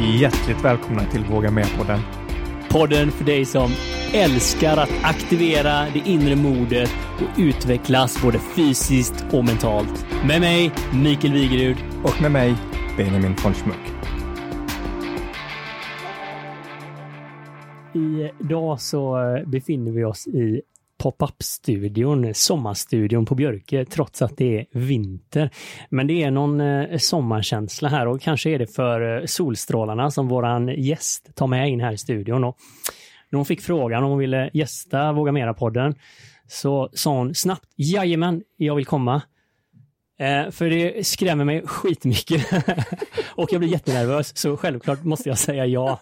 [0.00, 2.00] Hjärtligt välkomna till Våga Med-podden.
[2.70, 3.70] Podden för dig som
[4.14, 10.06] älskar att aktivera det inre modet och utvecklas både fysiskt och mentalt.
[10.26, 10.72] Med mig,
[11.02, 11.76] Mikael Wigerud.
[12.04, 12.54] Och med mig,
[12.96, 13.92] Benjamin von Schmuck.
[18.40, 20.60] Idag så befinner vi oss i
[20.98, 25.50] pop-up-studion, sommarstudion på Björke, trots att det är vinter.
[25.90, 30.28] Men det är någon eh, sommarkänsla här och kanske är det för eh, solstrålarna som
[30.28, 32.44] våran gäst tar med in här i studion.
[32.44, 32.56] Och
[33.30, 35.94] när hon fick frågan om hon ville gästa Våga Mera-podden
[36.48, 39.22] så sa hon snabbt Jajamän, jag vill komma.
[40.20, 42.46] Eh, för det skrämmer mig skitmycket.
[43.28, 46.00] och jag blir jättenervös, så självklart måste jag säga ja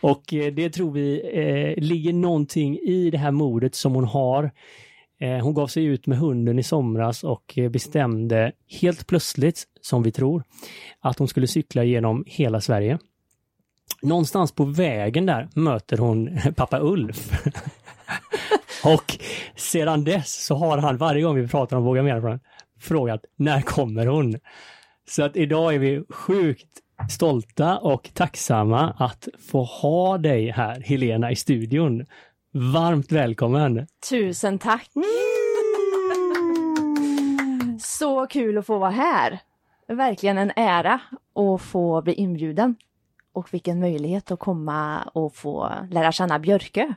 [0.00, 4.50] och eh, det tror vi eh, ligger någonting i det här modet som hon har.
[5.20, 10.02] Eh, hon gav sig ut med hunden i somras och eh, bestämde helt plötsligt, som
[10.02, 10.42] vi tror,
[11.00, 12.98] att hon skulle cykla genom hela Sverige.
[14.02, 17.30] Någonstans på vägen där möter hon pappa Ulf.
[18.84, 19.18] och
[19.56, 22.40] sedan dess så har han varje gång vi pratar om Våga Mer
[22.80, 24.38] frågat när kommer hon?
[25.08, 26.68] Så att idag är vi sjukt
[27.08, 32.06] stolta och tacksamma att få ha dig här, Helena, i studion.
[32.52, 33.86] Varmt välkommen!
[34.10, 34.90] Tusen tack!
[37.80, 39.40] Så kul att få vara här!
[39.88, 41.00] Verkligen en ära
[41.34, 42.76] att få bli inbjuden.
[43.32, 46.94] Och vilken möjlighet att komma och få lära känna Björkö.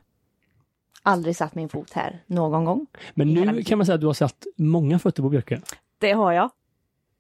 [1.03, 2.87] Aldrig satt min fot här någon gång.
[3.13, 5.59] Men nu kan man säga att du har satt många fötter på Björkö.
[5.97, 6.49] Det har jag.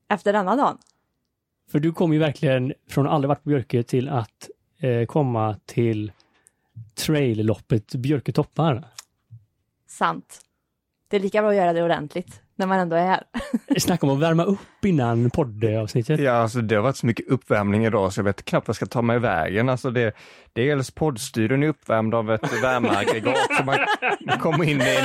[0.09, 0.77] Efter denna dagen.
[1.71, 5.55] För du kom ju verkligen från att aldrig varit på Björke till att eh, komma
[5.65, 6.11] till
[6.95, 8.83] trailloppet Björke toppar.
[9.87, 10.41] Sant.
[11.09, 13.23] Det är lika bra att göra det ordentligt när man ändå är här.
[13.79, 16.19] Snacka om att värma upp innan poddavsnittet.
[16.19, 18.75] Ja, alltså det har varit så mycket uppvärmning idag så jag vet knappt vad jag
[18.75, 19.69] ska ta mig vägen.
[19.69, 20.15] Alltså det,
[20.53, 23.77] dels poddstudion är uppvärmd av ett värmeaggregat så man
[24.39, 24.99] kommer in i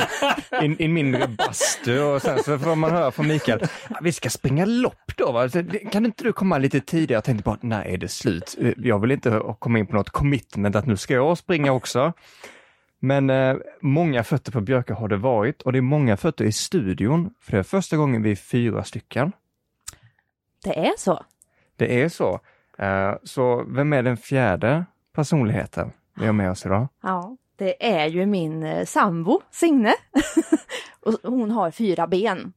[0.51, 3.59] en, in, in mindre bastu och sen så får man höra från Mikael,
[4.01, 5.49] vi ska springa lopp då va?
[5.91, 7.17] Kan inte du komma lite tidigare?
[7.17, 8.57] Jag tänkte bara, nej är det slut?
[8.77, 12.13] Jag vill inte komma in på något commitment att nu ska jag springa också.
[12.99, 16.51] Men eh, många fötter på Björka har det varit och det är många fötter i
[16.51, 19.31] studion, för det är första gången vi är fyra stycken.
[20.63, 21.23] Det är så?
[21.75, 22.39] Det är så.
[22.77, 26.87] Eh, så vem är den fjärde personligheten vi har med oss idag?
[27.03, 29.93] Ja, det är ju min eh, sambo Signe.
[30.99, 32.53] och hon har fyra ben.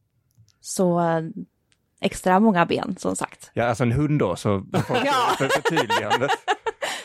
[0.61, 1.21] Så eh,
[2.01, 3.51] extra många ben som sagt.
[3.53, 5.35] Ja, alltså en hund då, så Ja.
[5.37, 6.27] för förtydligande.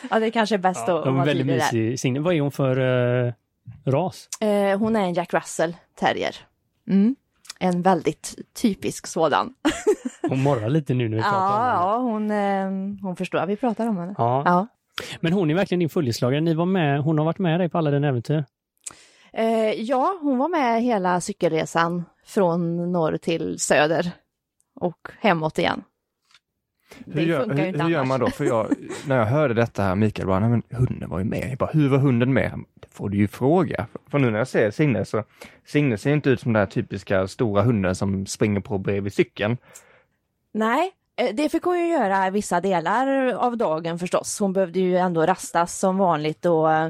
[0.09, 2.19] Ja, det kanske är bäst Ja, att vara väldigt tydlig mysig Signe.
[2.19, 2.79] Vad är hon för
[3.27, 3.33] eh,
[3.85, 4.27] ras?
[4.41, 6.35] Eh, hon är en Jack Russell terrier.
[6.89, 7.15] Mm.
[7.59, 9.53] En väldigt typisk sådan.
[10.29, 11.79] Hon morrar lite nu när vi pratar om Ja, henne.
[11.81, 14.15] ja hon, eh, hon förstår att vi pratar om henne.
[14.17, 14.41] Ja.
[14.45, 14.67] Ja.
[15.19, 16.41] Men hon är verkligen din följeslagare.
[16.41, 18.45] Ni var med, hon har varit med dig på alla dina äventyr.
[19.33, 24.11] Eh, ja, hon var med hela cykelresan från norr till söder
[24.79, 25.83] och hemåt igen.
[27.05, 28.29] Hur gör, hur, hur gör man då?
[28.29, 28.67] För jag,
[29.07, 31.47] när jag hörde detta här, Mikael bara, men hunden var ju med.
[31.49, 32.51] Jag bara, hur var hunden med?
[32.79, 33.87] Det får du ju fråga.
[34.07, 35.23] För nu när jag ser Signe så,
[35.65, 39.57] Signe ser inte ut som den här typiska stora hunden som springer på bredvid cykeln.
[40.51, 44.39] Nej, eh, det fick hon ju göra vissa delar av dagen förstås.
[44.39, 46.89] Hon behövde ju ändå rastas som vanligt och eh,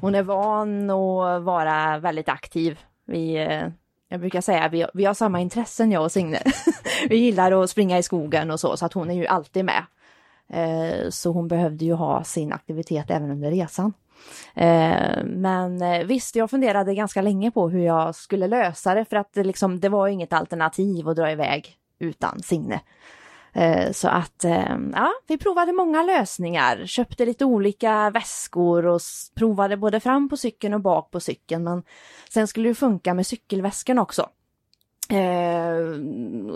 [0.00, 2.80] hon är van att vara väldigt aktiv.
[3.06, 3.68] Vi, eh,
[4.14, 6.42] jag brukar säga vi, vi har samma intressen jag och Signe.
[7.08, 9.84] vi gillar att springa i skogen och så, så att hon är ju alltid med.
[10.48, 13.92] Eh, Så hon behövde ju ha sin aktivitet även under resan.
[14.54, 19.16] Eh, Men eh, visst, jag funderade ganska länge på hur jag skulle lösa det för
[19.16, 22.80] att det, liksom, det var inget alternativ att dra iväg utan Signe.
[23.54, 29.00] Eh, så att eh, ja, vi provade många lösningar, köpte lite olika väskor och
[29.34, 31.64] provade både fram på cykeln och bak på cykeln.
[31.64, 31.82] Men
[32.28, 34.28] sen skulle det funka med cykelväskan också.
[35.10, 35.78] Eh,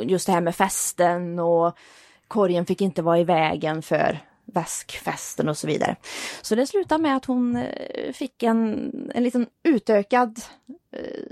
[0.02, 1.78] just det här med fästen och
[2.28, 5.96] korgen fick inte vara i vägen för väskfästen och så vidare.
[6.42, 7.64] Så det slutade med att hon
[8.12, 10.40] fick en, en liten utökad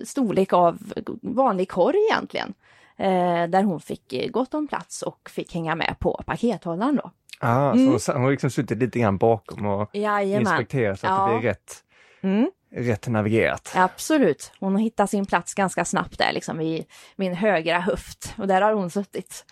[0.04, 0.78] storlek av
[1.22, 2.54] vanlig korg egentligen.
[2.98, 7.10] Eh, där hon fick eh, gott om plats och fick hänga med på pakethållaren då.
[7.40, 7.98] Ah, Mm.
[7.98, 10.40] Så hon har liksom suttit lite grann bakom och Jajamän.
[10.40, 11.26] inspekterat så att Ja.
[11.34, 11.74] det blir rätt,
[12.22, 13.72] Mm, rätt navigerat.
[13.74, 14.52] absolut.
[14.60, 16.84] Hon har hittat sin plats ganska snabbt där liksom vid
[17.16, 19.44] min högra höft och där har hon suttit.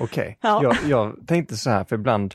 [0.00, 0.60] Okej, Ja.
[0.62, 2.34] jag, jag tänkte så här, för ibland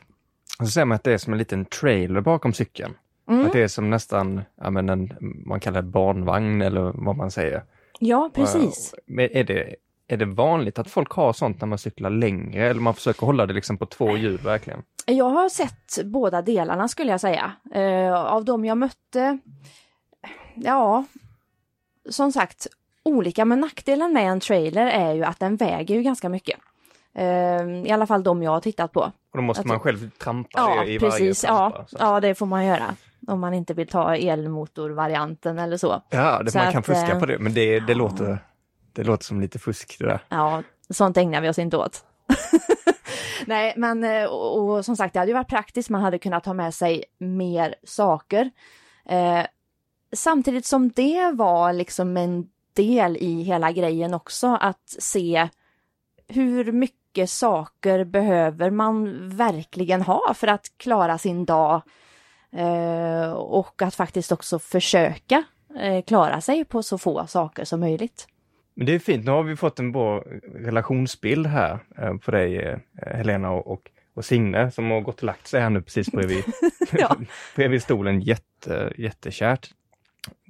[0.59, 2.93] så säger man att det är som en liten trailer bakom cykeln.
[3.29, 3.45] Mm.
[3.45, 5.13] Att det är som nästan, ja men en,
[5.45, 7.63] man kallar det barnvagn eller vad man säger.
[7.99, 8.95] Ja, precis.
[9.05, 9.75] Men är det,
[10.09, 13.45] är det vanligt att folk har sånt när man cyklar längre eller man försöker hålla
[13.45, 14.83] det liksom på två hjul verkligen?
[15.05, 17.51] Jag har sett båda delarna skulle jag säga.
[17.73, 19.37] Eh, av de jag mötte,
[20.55, 21.05] ja,
[22.09, 22.67] som sagt,
[23.03, 23.45] olika.
[23.45, 26.59] Men nackdelen med en trailer är ju att den väger ju ganska mycket.
[27.15, 27.25] Eh,
[27.85, 28.99] I alla fall de jag har tittat på.
[29.01, 31.43] Och då måste Att- man själv trampa Ja, i precis.
[31.43, 31.87] varje Ja, trampa.
[31.87, 31.97] så.
[31.99, 32.95] ja, det får man göra.
[33.27, 36.01] Om man inte vill ta elmotorvarianten eller så.
[36.09, 38.39] ja det, Så man kan att, fuska eh, på det, men det, det, låter,
[38.99, 40.19] det låter som lite fusk det där.
[40.29, 42.05] Ja, sånt ägnar vi oss inte åt.
[43.45, 45.89] Nej, men eh, och, och som sagt, det hade ju varit praktiskt.
[45.89, 48.51] Man hade kunnat ta med sig mer saker.
[49.05, 49.45] Eh,
[50.13, 55.49] samtidigt som det var liksom en del i hela grejen också, att se
[56.27, 61.81] hur mycket saker behöver man verkligen ha för att klara sin dag.
[62.51, 65.43] Eh, och att faktiskt också försöka
[65.79, 68.27] eh, klara sig på så få saker som möjligt.
[68.79, 70.23] Men det är fint, nu har vi fått en bra
[70.55, 75.23] relationsbild här eh, på dig eh, Helena och, och, och Signe som har gått och
[75.23, 76.43] lagt sig här nu precis bredvid,
[76.91, 77.15] Ja.
[77.55, 78.21] bredvid stolen.
[78.21, 79.69] Jätte, jättekärt.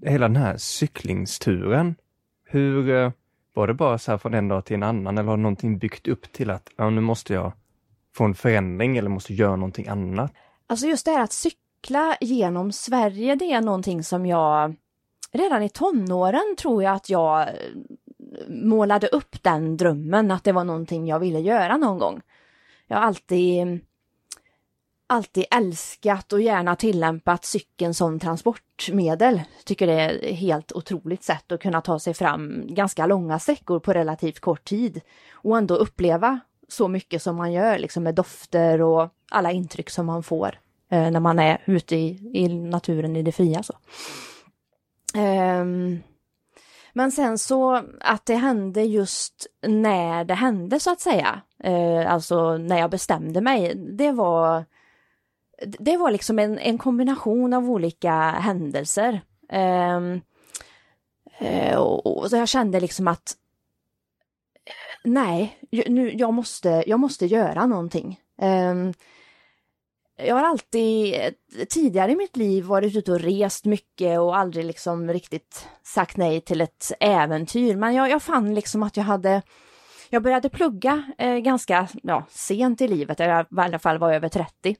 [0.05, 1.95] Hela den här cyklingsturen,
[2.43, 3.11] hur eh,
[3.53, 6.07] var det bara så här från en dag till en annan eller har någonting byggt
[6.07, 7.51] upp till att ja, nu måste jag
[8.15, 10.33] få en förändring eller måste göra någonting annat?
[10.67, 14.75] Alltså just det här att cykla genom Sverige, det är någonting som jag
[15.31, 17.49] redan i tonåren tror jag att jag
[18.47, 22.21] målade upp den drömmen att det var någonting jag ville göra någon gång.
[22.87, 23.79] Jag har alltid
[25.07, 29.41] alltid älskat och gärna tillämpat cykeln som transportmedel.
[29.65, 33.79] Tycker det är ett helt otroligt sätt att kunna ta sig fram ganska långa sträckor
[33.79, 35.01] på relativt kort tid
[35.31, 40.05] och ändå uppleva så mycket som man gör, liksom med dofter och alla intryck som
[40.05, 40.59] man får
[40.91, 43.63] eh, när man är ute i, i naturen i det fria.
[43.63, 43.73] Så.
[45.15, 45.99] Ehm,
[46.93, 52.57] men sen så att det hände just när det hände så att säga, eh, alltså
[52.57, 54.65] när jag bestämde mig, det var
[55.65, 59.21] det var liksom en, en kombination av olika händelser.
[59.49, 60.21] Ehm,
[61.37, 63.35] eh, och, och så jag kände liksom att
[64.65, 65.57] eh, nej,
[65.87, 68.19] nu, jag, måste, jag måste göra någonting.
[68.41, 68.75] Eh,
[70.25, 74.65] jag har alltid eh, tidigare i mitt liv varit ute och rest mycket och aldrig
[74.65, 77.75] liksom riktigt sagt nej till ett äventyr.
[77.75, 79.41] Men jag, jag fann liksom att jag hade
[80.09, 84.29] jag började plugga eh, ganska ja, sent i livet, jag i alla fall var över
[84.29, 84.75] 30.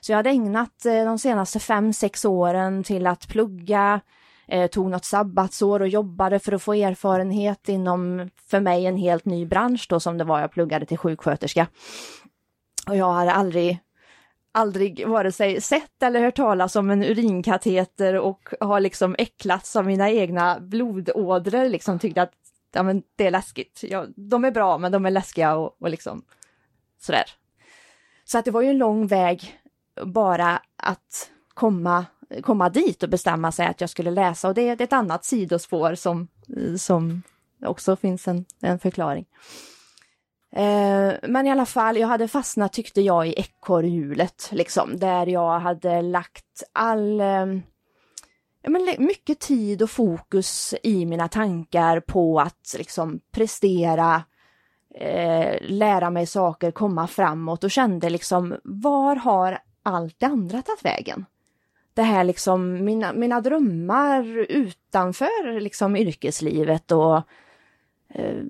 [0.00, 4.00] Så jag hade ägnat eh, de senaste fem sex åren till att plugga,
[4.48, 9.24] eh, tog något sabbatsår och jobbade för att få erfarenhet inom, för mig, en helt
[9.24, 11.66] ny bransch då som det var, jag pluggade till sjuksköterska.
[12.86, 13.78] Och jag hade aldrig,
[14.54, 19.86] aldrig vare sig sett eller hört talas om en urinkateter och har liksom äcklats av
[19.86, 22.32] mina egna blodådror, liksom tyckte att
[22.72, 23.80] ja, men det är läskigt.
[23.82, 26.22] Ja, de är bra, men de är läskiga och, och liksom
[27.00, 27.24] sådär.
[28.24, 29.60] Så att det var ju en lång väg
[30.04, 32.06] bara att komma,
[32.42, 35.94] komma dit och bestämma sig att jag skulle läsa och det, är ett annat sidospår
[35.94, 36.28] som,
[36.78, 37.22] som
[37.64, 39.26] också finns en, en förklaring.
[40.56, 45.60] Eh, men i alla fall, jag hade fastnat tyckte jag i ekorrhjulet, liksom, där jag
[45.60, 47.46] hade lagt all eh,
[48.62, 54.22] ja, men mycket tid och fokus i mina tankar på att liksom prestera,
[54.94, 60.84] eh, lära mig saker, komma framåt och kände liksom var har allt det andra tagit
[60.84, 61.26] vägen?
[61.94, 67.22] Det här liksom mina, mina drömmar utanför liksom yrkeslivet och
[68.14, 68.42] Eh,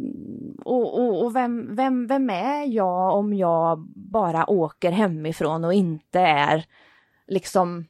[0.64, 6.20] och, och, och vem, vem, vem är jag om jag bara åker hemifrån och inte
[6.20, 6.64] är
[7.26, 7.84] liksom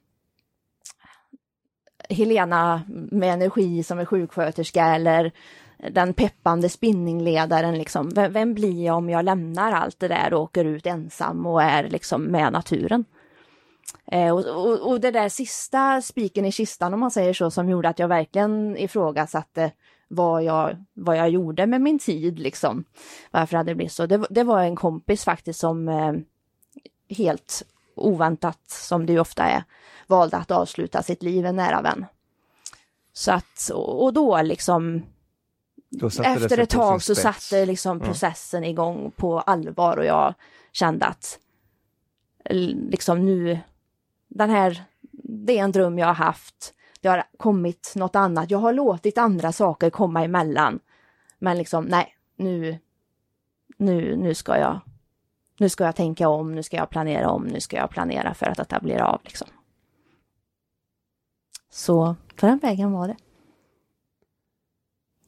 [2.08, 5.32] Helena med energi som är sjuksköterska eller
[5.90, 8.10] den peppande spinningledaren liksom.
[8.14, 11.62] Vem, vem blir jag om jag lämnar allt det där och åker ut ensam och
[11.62, 13.04] är liksom med naturen?
[14.06, 17.68] Eh, och, och, och det där sista spiken i kistan om man säger så som
[17.68, 19.70] gjorde att jag verkligen ifrågasatte
[20.14, 22.84] vad jag, vad jag gjorde med min tid liksom.
[23.30, 24.06] Varför hade det blivit så?
[24.06, 26.12] Det, det var en kompis faktiskt som eh,
[27.16, 27.62] helt
[27.94, 29.64] oväntat, som det ju ofta är,
[30.06, 32.06] valde att avsluta sitt liv, en nära vän.
[33.12, 35.02] Så att, och då liksom,
[36.24, 38.04] efter ett tag så satte liksom Ja.
[38.04, 40.34] processen igång på allvar och jag
[40.72, 41.38] kände att
[42.50, 43.58] liksom nu,
[44.28, 44.84] den här,
[45.22, 46.74] det är en dröm jag har haft.
[47.04, 48.50] Det har kommit något annat.
[48.50, 50.80] Jag har låtit andra saker komma emellan.
[51.38, 52.78] Men liksom, nej, nu,
[53.76, 54.80] nu, nu ska jag,
[55.58, 58.46] nu ska jag tänka om, nu ska jag planera om, nu ska jag planera för
[58.46, 59.48] att detta blir av liksom.
[61.70, 63.16] Så på den vägen var det.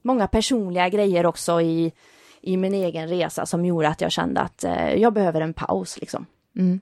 [0.02, 1.92] Många personliga grejer också i,
[2.40, 6.00] i min egen resa som gjorde att jag kände att eh, jag behöver en paus
[6.00, 6.26] liksom.
[6.56, 6.80] Mm.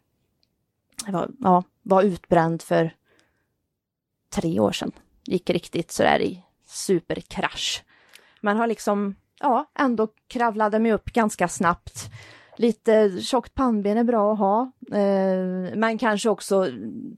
[1.06, 2.94] Jag var, ja, var utbränd för
[4.34, 4.92] tre år sedan.
[5.26, 7.84] Gick riktigt sådär i superkrasch.
[8.40, 12.10] Men har liksom, ja, ändå kravlade mig upp ganska snabbt.
[12.56, 16.68] Lite tjockt pannben är bra att ha, eh, men kanske också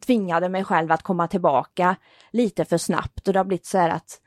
[0.06, 1.96] tvingade mig själv att komma tillbaka
[2.30, 4.20] lite för snabbt och det har blivit så här att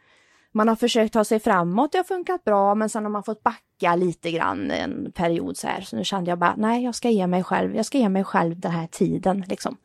[0.52, 3.44] man har försökt ta sig framåt, det har funkat bra, men sen har man fått
[3.44, 5.82] backa lite grann en period så här.
[5.82, 8.24] Så nu kände jag bara, nej, jag ska ge mig själv, jag ska ge mig
[8.24, 9.78] själv den här tiden liksom.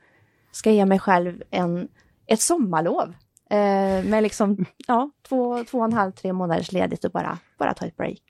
[0.52, 1.88] Ska ge mig själv en,
[2.26, 3.14] ett sommarlov.
[3.50, 7.75] Eh, med liksom, ja, två, två och en halv, tre månaders ledigt och bara, bara
[7.75, 8.23] ta ett break.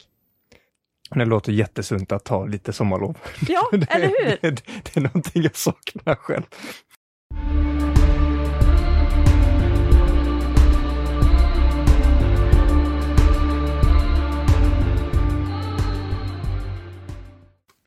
[1.11, 3.19] Det låter jättesunt att ta lite sommarlov.
[3.49, 4.39] Ja, det, eller hur?
[4.41, 6.45] Det, det är någonting jag saknar själv.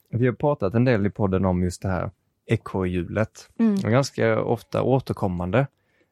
[0.09, 2.11] Vi har pratat en del i podden om just det här
[2.45, 3.49] ekorrhjulet.
[3.59, 3.75] Mm.
[3.75, 5.67] Ganska ofta återkommande.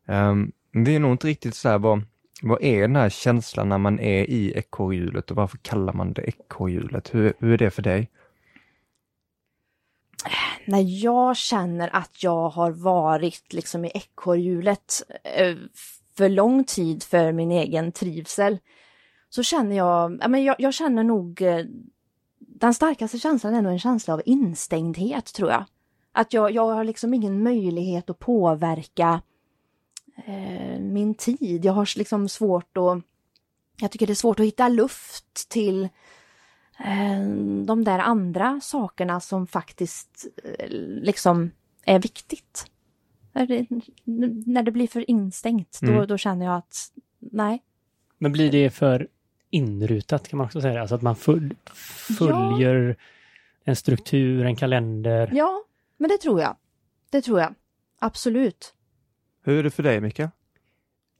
[0.05, 2.01] Um, det är nog inte riktigt så här vad,
[2.41, 6.21] vad är den här känslan när man är i ekorrhjulet och varför kallar man det
[6.21, 7.15] ekorrhjulet?
[7.15, 8.09] Hur, hur är det för dig?
[10.65, 15.55] När jag känner att jag har varit liksom i ekorrhjulet eh,
[16.17, 18.57] för lång tid för min egen trivsel
[19.29, 21.65] så känner jag, men jag, jag känner nog eh,
[22.39, 25.65] den starkaste känslan är nog en känsla av instängdhet tror jag.
[26.11, 29.21] Att jag, jag har liksom ingen möjlighet att påverka
[30.25, 31.65] eh, min tid.
[31.65, 33.01] Jag har liksom svårt att...
[33.77, 35.83] Jag tycker det är svårt att hitta luft till
[36.79, 37.29] eh,
[37.65, 40.69] de där andra sakerna som faktiskt eh,
[41.01, 41.51] liksom
[41.85, 42.65] är viktigt.
[44.45, 45.95] När det, blir för instängt, Mm.
[45.95, 47.63] då, då känner jag att nej.
[48.17, 49.07] Men blir det för
[49.49, 50.81] inrutat kan man också säga?
[50.81, 51.55] Alltså att man full,
[52.17, 52.95] följer
[53.63, 55.29] en struktur, en kalender.
[55.33, 55.63] Ja,
[55.97, 56.55] men det tror jag.
[57.09, 57.55] Det tror jag.
[57.99, 58.74] Absolut.
[59.45, 60.29] Hur är det för dig, Mikael?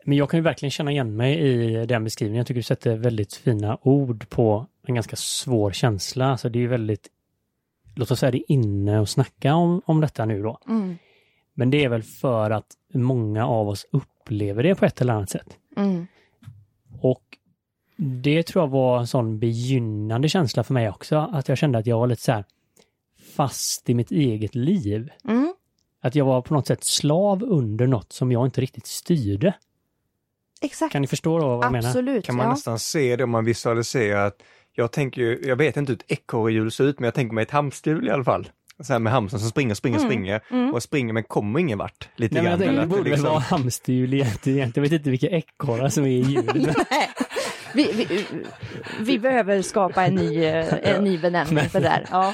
[0.05, 2.38] Men jag kan ju verkligen känna igen mig i den beskrivningen.
[2.38, 6.25] Jag tycker du sätter väldigt fina ord på en ganska svår känsla.
[6.25, 7.08] Alltså det är ju väldigt,
[7.96, 10.60] låt oss säga det inne och snacka om, om detta nu då.
[10.67, 10.98] Mm.
[11.53, 15.29] Men det är väl för att många av oss upplever det på ett eller annat
[15.29, 15.58] sätt.
[15.77, 16.08] Mm.
[17.01, 17.24] Och
[17.98, 21.88] det tror jag var en sån begynnande känsla för mig också, att jag kände att
[21.88, 22.46] jag var lite så här
[23.36, 25.10] fast i mitt eget liv.
[25.27, 25.54] Mm.
[26.05, 29.53] Att jag var på något sätt slav under något som jag inte riktigt styrde.
[30.62, 30.91] Exakt.
[30.91, 31.89] Kan ni förstå då vad jag menar?
[31.89, 32.25] Absolut.
[32.25, 32.51] Kan man ja.
[32.51, 34.41] nästan se det om man visualiserar att
[34.74, 37.41] jag tänker ju, jag vet inte hur ett ekorrhjul ser ut, men jag tänker mig
[37.41, 38.50] ett hamsterhjul i alla fall.
[38.79, 40.74] Så här med hamstern som springer, springer, Mm, springer mm.
[40.74, 42.09] och springer men kommer ingen vart.
[42.15, 42.75] Lite Nej, men jag grann.
[42.75, 44.71] det borde liksom- vara hamsterhjul egentligen.
[44.75, 46.75] Jag vet inte vilka ekorrar som är i hjulet.
[47.74, 48.25] Vi, vi,
[49.00, 52.05] vi behöver skapa en ny, eh, en ny benämning för det där.
[52.12, 52.33] Ja.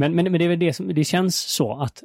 [0.00, 2.02] Men, men, men det är väl det som, det känns så att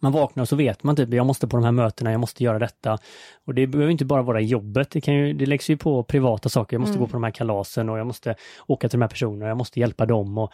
[0.00, 2.44] man vaknar och så vet man typ, jag måste på de här mötena, jag måste
[2.44, 2.98] göra detta.
[3.44, 6.48] Och det behöver inte bara vara jobbet, det, kan ju, det läggs ju på privata
[6.48, 6.74] saker.
[6.74, 7.00] Jag måste Mm.
[7.00, 8.34] gå på de här kalasen och jag måste
[8.66, 10.38] åka till de här personerna, jag måste hjälpa dem.
[10.38, 10.50] Och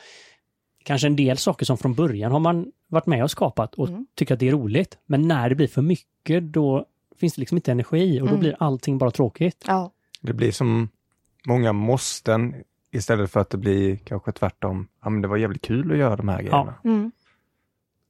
[0.84, 4.06] kanske en del saker som från början har man varit med och skapat och Mm.
[4.14, 4.98] tycker att det är roligt.
[5.06, 6.84] Men när det blir för mycket, då
[7.20, 8.40] finns det liksom inte energi och då Mm.
[8.40, 9.64] blir allting bara tråkigt.
[9.66, 9.92] Ja.
[10.20, 10.88] Det blir som
[11.46, 12.54] många måsten
[12.92, 14.88] istället för att det blir kanske tvärtom.
[15.02, 16.74] Ja, men det var jävligt kul att göra de här grejerna.
[16.84, 17.12] Mm.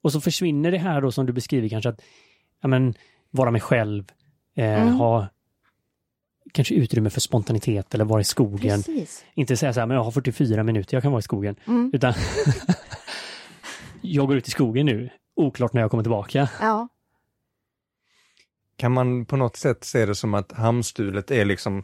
[0.02, 2.00] Och så försvinner det här då som du beskriver kanske att
[2.60, 2.94] ja, men,
[3.30, 4.04] vara mig själv,
[4.56, 4.94] eh, Mm.
[4.94, 5.28] ha
[6.52, 8.78] kanske utrymme för spontanitet eller vara i skogen.
[8.82, 9.24] Precis.
[9.34, 11.56] Inte säga så här, men jag har 44 minuter, jag kan vara i skogen.
[11.66, 11.90] Mm.
[11.94, 12.14] Utan
[14.00, 16.48] jag går ut i skogen nu, oklart när jag kommer tillbaka.
[16.60, 16.88] Ja.
[18.76, 21.82] Kan man på något sätt se det som att hamnstulet är liksom,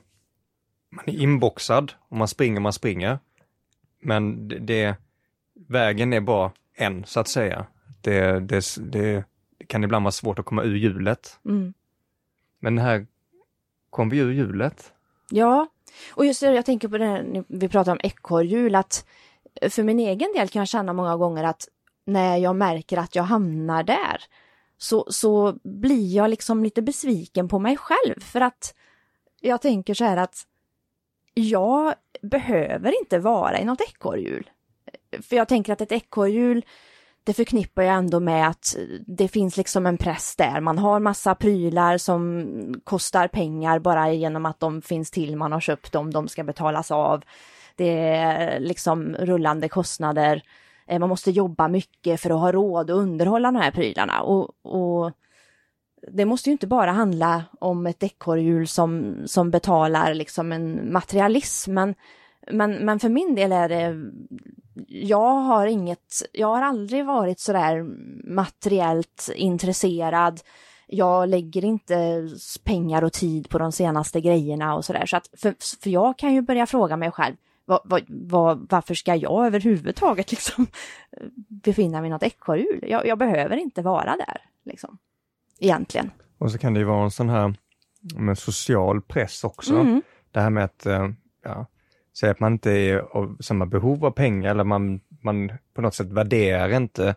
[0.94, 3.18] man är inboxad och man springer, man springer.
[4.00, 4.96] Men det, det
[5.68, 7.66] vägen är bara en så att säga.
[8.00, 9.24] Det, det, det,
[9.66, 11.38] kan ibland vara svårt att komma ur hjulet.
[11.44, 11.74] Mm.
[12.60, 13.06] Men här
[13.90, 14.92] kom vi ur hjulet.
[15.30, 15.66] Ja,
[16.14, 19.06] och just det, jag tänker på det här, vi pratar om ekorrhjul, att
[19.70, 21.68] för min egen del kan jag känna många gånger att
[22.04, 24.24] när jag märker att jag hamnar där,
[24.78, 28.74] så, så blir jag liksom lite besviken på mig själv för att
[29.40, 30.46] jag tänker så här att
[31.34, 34.50] jag behöver inte vara i något ekorrhjul.
[35.22, 36.64] För jag tänker att ett ekorrhjul,
[37.24, 38.76] det förknippar jag ändå med att
[39.06, 40.60] det finns liksom en press där.
[40.60, 42.46] Man har massa prylar som
[42.84, 46.90] kostar pengar bara genom att de finns till, man har köpt dem, de ska betalas
[46.90, 47.22] av.
[47.76, 50.42] Det är liksom rullande kostnader.
[50.86, 54.22] Eh, man måste jobba mycket för att ha råd att underhålla de här prylarna.
[54.22, 55.12] Och, och
[56.12, 61.74] det måste ju inte bara handla om ett ekorrhjul som, som betalar liksom en materialism,
[61.74, 61.94] men
[62.52, 63.96] Men, men för min del är det,
[64.88, 67.84] jag har inget, jag har aldrig varit sådär
[68.34, 70.40] materiellt intresserad.
[70.86, 72.28] Jag lägger inte
[72.64, 75.06] pengar och tid på de senaste grejerna och sådär.
[75.06, 78.94] Så att, för, för jag kan ju börja fråga mig själv, vad, vad, vad, varför
[78.94, 80.66] ska jag överhuvudtaget liksom
[81.16, 82.84] eh, befinna mig i något ekorrhjul?
[82.88, 84.98] Jag, jag behöver inte vara där, liksom.
[85.58, 86.10] Egentligen.
[86.38, 87.54] Och så kan det ju vara en sån här
[88.14, 89.74] med social press också.
[89.74, 90.02] Mm.
[90.30, 91.08] Det här med att, eh,
[91.44, 91.66] ja,
[92.18, 95.94] säga att man inte är av samma behov av pengar eller man, man på något
[95.94, 97.14] sätt värderar inte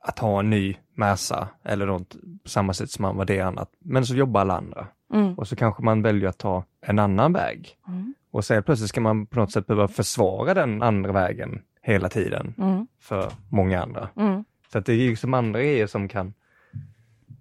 [0.00, 3.70] att ha en ny Merca eller något på samma sätt som man värderar annat.
[3.78, 4.86] Men så jobbar alla andra.
[5.12, 5.34] Mm.
[5.34, 7.76] Och så kanske man väljer att ta en annan väg.
[7.88, 8.14] Mm.
[8.30, 12.54] Och så plötsligt ska man på något sätt behöva försvara den andra vägen hela tiden
[12.58, 12.86] Mm.
[13.00, 14.08] för många andra.
[14.16, 14.44] Mm.
[14.72, 16.34] Så att det är ju som andra grejer som kan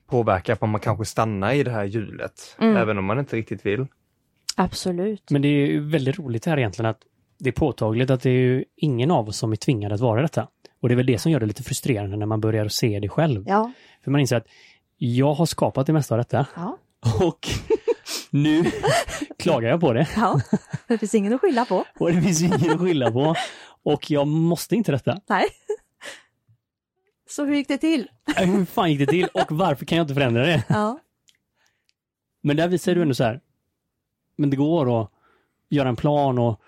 [0.08, 2.78] påverka på om man kanske stannar i det här hjulet, Mm.
[2.78, 3.86] även om man inte riktigt vill.
[4.56, 5.30] Absolut.
[5.32, 7.00] Men det är ju väldigt roligt här egentligen att
[7.40, 10.22] det är påtagligt att det är ju ingen av oss som är tvingad att vara
[10.22, 10.48] detta.
[10.82, 13.10] Och det är väl det som gör det lite frustrerande när man börjar se det
[13.10, 13.44] själv.
[13.48, 13.72] Ja.
[14.04, 14.48] För man inser att
[14.98, 16.78] jag har skapat det mesta av detta Ja.
[17.28, 17.48] och
[18.30, 18.64] nu
[19.40, 20.08] klagar jag på det.
[20.16, 20.42] ja.
[20.88, 21.86] Det finns ingen att skylla på.
[22.00, 23.36] Och det finns ingen att skylla på.
[23.84, 25.20] Och jag måste inte detta.
[25.30, 25.46] Nej.
[27.30, 28.10] Så hur gick det till?
[28.38, 30.64] Äh, Hur fan gick det till och varför kan jag inte förändra det?
[30.70, 31.00] Ja.
[32.42, 33.42] Men där visar du ändå så här,
[34.36, 35.12] men det går att
[35.70, 36.62] göra en plan och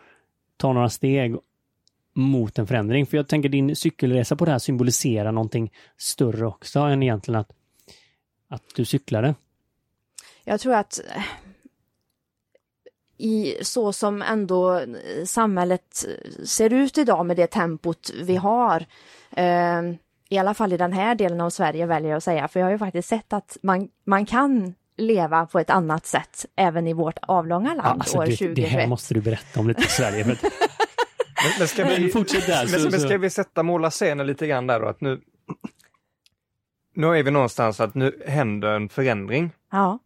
[0.58, 1.36] ta några steg
[2.14, 3.06] mot en förändring.
[3.06, 7.52] För jag tänker din cykelresa på det här symboliserar någonting större också än egentligen att,
[8.48, 9.36] att du cyklade.
[10.44, 11.24] Jag tror att eh,
[13.18, 14.82] i så som ändå
[15.26, 16.06] samhället
[16.46, 18.86] ser ut idag med det tempot vi har,
[19.32, 19.82] eh,
[20.30, 22.68] i alla fall i den här delen av Sverige väljer jag att säga, för jag
[22.68, 26.94] har ju faktiskt sett att man, man kan leva på ett annat sätt även i
[26.94, 28.56] vårt avlånga land alltså år det, 2021.
[28.56, 30.26] det här måste du berätta om lite i Sverige.
[30.26, 30.36] Men,
[31.60, 32.68] men ska vi, fortsätt där.
[32.72, 34.88] men, Så, men ska vi sätta måla scenen lite grann där då?
[34.88, 35.22] Att nu,
[36.96, 39.52] nu är vi någonstans att nu händer en förändring.
[39.72, 40.00] Ja,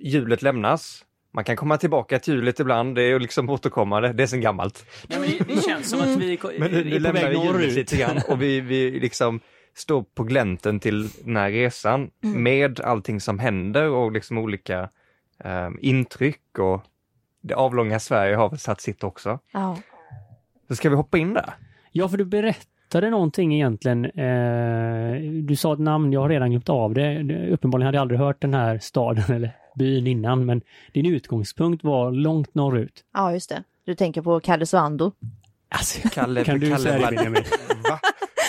[0.00, 1.04] Hjulet lämnas.
[1.38, 4.40] Man kan komma tillbaka till hjulet ibland, det är ju liksom återkommande, det är sen
[4.40, 4.86] gammalt.
[5.08, 7.30] Nej, men det, det känns som att vi Men nu, nu är på lämnar väg
[7.38, 9.40] vi hjulet lite grann och vi, vi liksom
[9.76, 12.42] står på glänten till den här resan Mm.
[12.42, 14.88] med allting som händer och liksom olika
[15.44, 16.82] eh, intryck och
[17.42, 19.38] det avlånga Sverige har väl satt sitt också.
[19.52, 19.76] ja.
[20.68, 21.50] Så ska vi hoppa in där?
[21.92, 24.04] Ja, för du berättade någonting egentligen.
[24.04, 27.22] Eh, du sa ett namn, jag har redan glömt av det.
[27.22, 30.60] Det- Uppenbarligen hade jag aldrig hört den här staden eller byn innan, men
[30.92, 33.04] din utgångspunkt var långt norrut.
[33.14, 33.62] ja just det.
[33.84, 35.12] Du tänker på Karesuando.
[35.70, 37.42] Alltså, Kalle, kan du Kalle säga det Benjamin?
[37.88, 38.00] Va?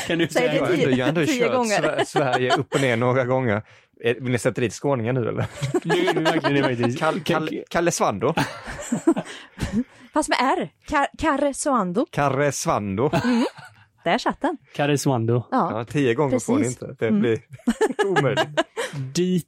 [0.08, 1.82] Kan du Säg säga det tio- jag har ändå kört gånger.
[1.82, 3.62] Sver- Sverige upp och ner några gånger.
[4.04, 5.46] Eh, Vill ni sätta dit skåningar nu eller?
[5.84, 7.00] Nu är du verkligen faktiskt.
[7.00, 8.34] Kall, Kall, Kalle Svando?
[10.14, 10.70] Fast med R.
[10.88, 12.06] Kar Karesuando.
[12.12, 13.12] Karre Svando?
[14.04, 14.58] Där satt den.
[14.76, 15.44] Karesuando.
[15.52, 15.72] Ja.
[15.78, 16.82] Ja, tio gånger får ni Precis.
[16.82, 16.96] inte.
[17.00, 17.22] Det Mm.
[17.22, 17.40] blir
[18.08, 18.48] omöjligt.
[19.16, 19.48] Dit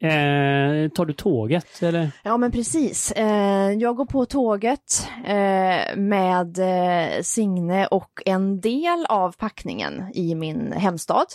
[0.00, 2.10] eh, tar du tåget eller?
[2.22, 3.12] Ja men precis.
[3.12, 10.34] Eh, jag går på tåget eh, med eh, Signe och en del av packningen i
[10.34, 11.26] min hemstad.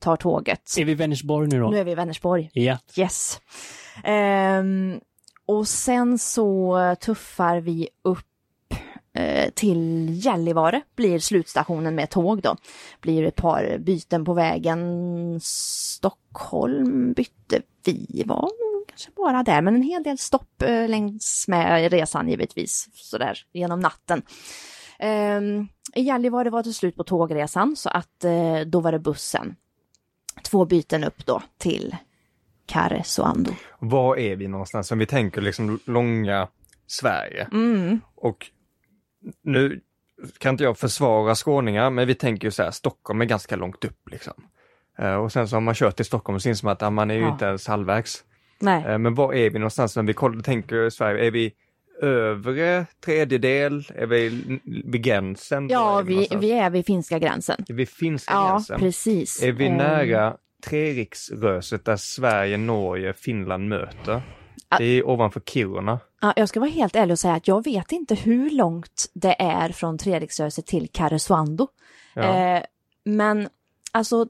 [0.00, 0.74] Tar tåget.
[0.78, 1.68] Är vi i Vänersborg nu då?
[1.70, 2.50] Nu är vi i Vänersborg.
[2.52, 2.78] Ja.
[2.96, 3.40] Yes.
[4.04, 5.00] Ehm,
[5.46, 8.26] och sen så tuffar vi upp
[9.54, 12.56] till Gällivare, blir slutstationen med tåg då.
[13.00, 15.40] Blir ett par byten på vägen.
[15.42, 18.50] Stockholm bytte vi, var
[18.96, 23.80] kanske bara där, men en hel del stopp eh, längs med resan givetvis, sådär genom
[23.80, 24.22] natten.
[24.98, 29.56] Ehm, I Gällivare var det slut på tågresan så att eh, då var det bussen.
[30.42, 31.96] Två byten upp då till
[32.66, 33.50] Karesuando.
[33.78, 34.92] Var är vi någonstans?
[34.92, 36.48] Om vi tänker liksom långa
[36.86, 37.48] Sverige.
[37.52, 38.00] Mm.
[38.14, 38.50] Och
[39.42, 39.80] nu
[40.38, 43.84] kan inte jag försvara skåningar, men vi tänker ju så här, Stockholm är ganska långt
[43.84, 44.32] upp liksom.
[44.98, 47.14] Eh, Och sen så har man kört till Stockholm och syns som att man är
[47.14, 47.32] ju Ja.
[47.32, 48.24] inte ens halvvägs.
[48.58, 48.84] Nej.
[48.86, 51.26] Eh, Men var är vi någonstans när vi kollar, tänker Sverige?
[51.26, 51.52] Är vi
[52.02, 53.84] övre tredjedel?
[53.94, 54.28] Är vi
[54.84, 55.68] vid gränsen?
[55.68, 56.42] Ja, är vi, någonstans?
[56.42, 57.64] vi är vid finska gränsen.
[57.68, 58.80] Är vi finska Ja, gränsen?
[58.80, 59.42] precis.
[59.42, 60.36] Är vi Ehm, nära
[60.66, 64.22] Treriksröset där Sverige, Norge, Finland möter?
[64.78, 65.98] Det är ovanför Kiruna.
[66.20, 69.42] Ja, jag ska vara helt ärlig och säga att jag vet inte hur långt det
[69.42, 71.68] är från Treriksröset till Karesuando.
[72.14, 72.22] Ja.
[72.22, 72.62] Eh,
[73.04, 73.48] men
[73.92, 74.26] alltså,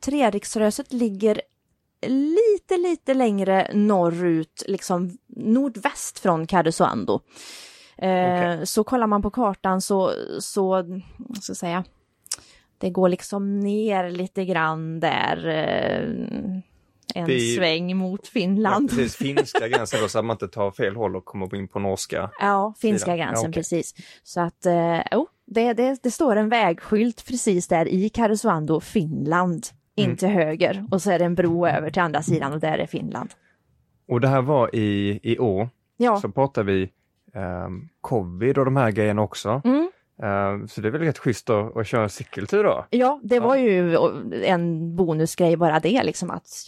[0.00, 1.40] Treriksröset ligger
[2.06, 7.20] lite, lite längre norrut, liksom nordväst från Karesuando.
[7.96, 8.66] Eh, Okej.
[8.66, 10.68] Så kollar man på kartan så, så,
[11.18, 11.84] vad ska jag säga,
[12.78, 15.46] det går liksom ner lite grann där.
[17.14, 18.90] En Vi- sväng mot Ja, Finland.
[18.90, 21.78] precis, finska gränsen då, så att man inte tar fel håll och kommer in på
[21.78, 22.30] norska.
[22.40, 23.18] Ja, finska Sidan.
[23.18, 23.60] Ja, gränsen okej.
[23.60, 23.94] precis.
[24.22, 29.66] Så att, eh, oh, det, det, det står en vägskylt precis där i Karesuando, Finland,
[29.96, 30.16] in Mm.
[30.16, 30.84] till höger.
[30.90, 33.30] Och så är det en bro över till andra sidan och där är Finland.
[34.08, 36.90] Och det här var i, i år, Ja, så pratar vi
[37.66, 39.62] um, covid och de här grejerna också.
[39.64, 39.90] mm,
[40.68, 42.86] så det är väl rätt schysst att, att köra en cykeltur då?
[42.90, 43.96] ja det var ju
[44.44, 46.66] en bonusgrej bara det, liksom att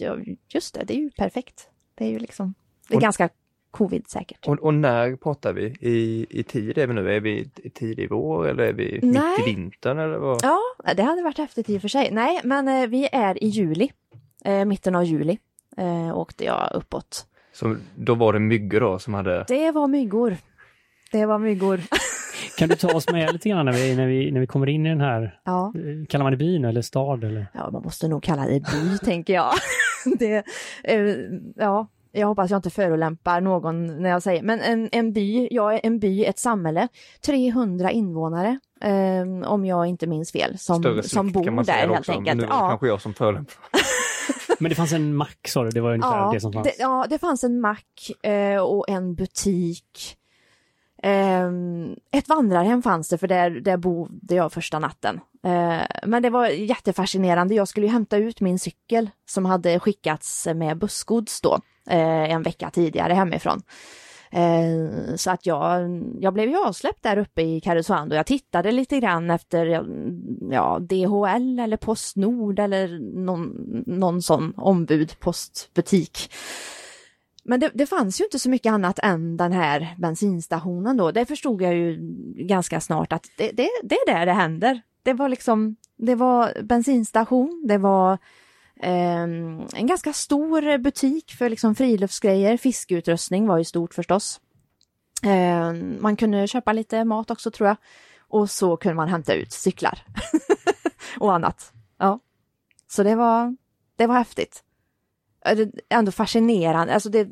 [0.53, 1.67] just det, det är ju perfekt.
[1.95, 2.53] Det är ju liksom,
[2.87, 3.29] det är Och- ganska
[3.71, 4.47] covid-säkert.
[4.47, 5.75] Och, och när pratar vi?
[5.79, 7.15] I, I tid är vi nu?
[7.15, 9.23] Är vi i tidig vår eller är vi Nej.
[9.37, 9.99] mitt i vintern?
[9.99, 10.39] Eller vad?
[10.43, 10.59] Ja,
[10.95, 12.09] det hade varit häftigt i och för sig.
[12.11, 13.91] Nej, men eh, vi är i juli,
[14.45, 15.37] eh, mitten av juli,
[15.77, 17.25] eh, åkte jag uppåt.
[17.53, 19.45] Så då var det myggor då som hade...
[19.47, 20.37] Det var myggor.
[21.11, 21.81] Det var myggor.
[22.57, 24.85] Kan du ta oss med lite grann när vi, när vi, när vi kommer in
[24.85, 25.73] i den här, Ja.
[25.75, 27.47] eh, kallar man det byn eller stad eller?
[27.53, 29.51] Ja, man måste nog kalla det by, tänker jag.
[30.19, 30.43] det,
[30.83, 31.15] eh,
[31.55, 35.73] ja, jag hoppas jag inte förolämpar någon när jag säger, men en, en by, ja,
[35.73, 36.87] en by, ett samhälle,
[37.25, 42.11] 300 invånare, eh, om jag inte minns fel, som, som bor där helt också.
[42.11, 42.37] enkelt.
[42.37, 43.53] Nu är det Ja, kanske jag som förolämpar.
[44.59, 46.63] Men det fanns en mack sa du, det var ungefär ja, det som fanns.
[46.67, 50.17] det, ja, det fanns en mack eh, och en butik.
[51.05, 55.19] Ehm, ett vandrarhem fanns det, för där, där bodde jag första natten.
[55.45, 57.55] Eh, men det var jättefascinerande.
[57.55, 62.41] Jag skulle ju hämta ut min cykel som hade skickats med bussgods då, eh, en
[62.41, 63.61] vecka tidigare hemifrån.
[64.31, 68.15] Eh, så att jag, jag blev ju avsläppt där uppe i Karesuando.
[68.15, 69.65] Jag tittade lite grann efter
[70.51, 73.51] ja, DHL eller Postnord eller någon,
[73.85, 76.31] någon sån ombud, postbutik.
[77.43, 81.11] Men det, det fanns ju inte så mycket annat än den här bensinstationen då.
[81.11, 81.97] Det förstod jag ju
[82.35, 84.81] ganska snart att det, det, det är där det händer.
[85.03, 88.13] Det var liksom, det var bensinstation, det var
[88.79, 94.39] eh, en ganska stor butik för liksom friluftsgrejer, fiskeutrustning var ju stort förstås.
[95.23, 97.77] Eh, man kunde köpa lite mat också tror jag.
[98.19, 100.05] Och så kunde man hämta ut cyklar
[101.19, 101.73] och annat.
[101.97, 102.19] Ja.
[102.87, 103.55] Så det var,
[103.95, 104.63] det var häftigt.
[105.89, 107.27] Ändå fascinerande, alltså det,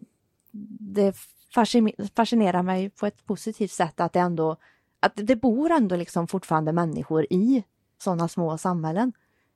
[0.79, 1.15] det
[1.55, 4.57] fascin- fascinerar mig på ett positivt sätt att det ändå,
[4.99, 7.63] att det bor ändå liksom fortfarande människor i
[7.97, 9.13] sådana små samhällen.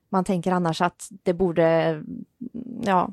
[0.10, 2.04] Man tänker annars att det borde,
[2.82, 3.10] ja,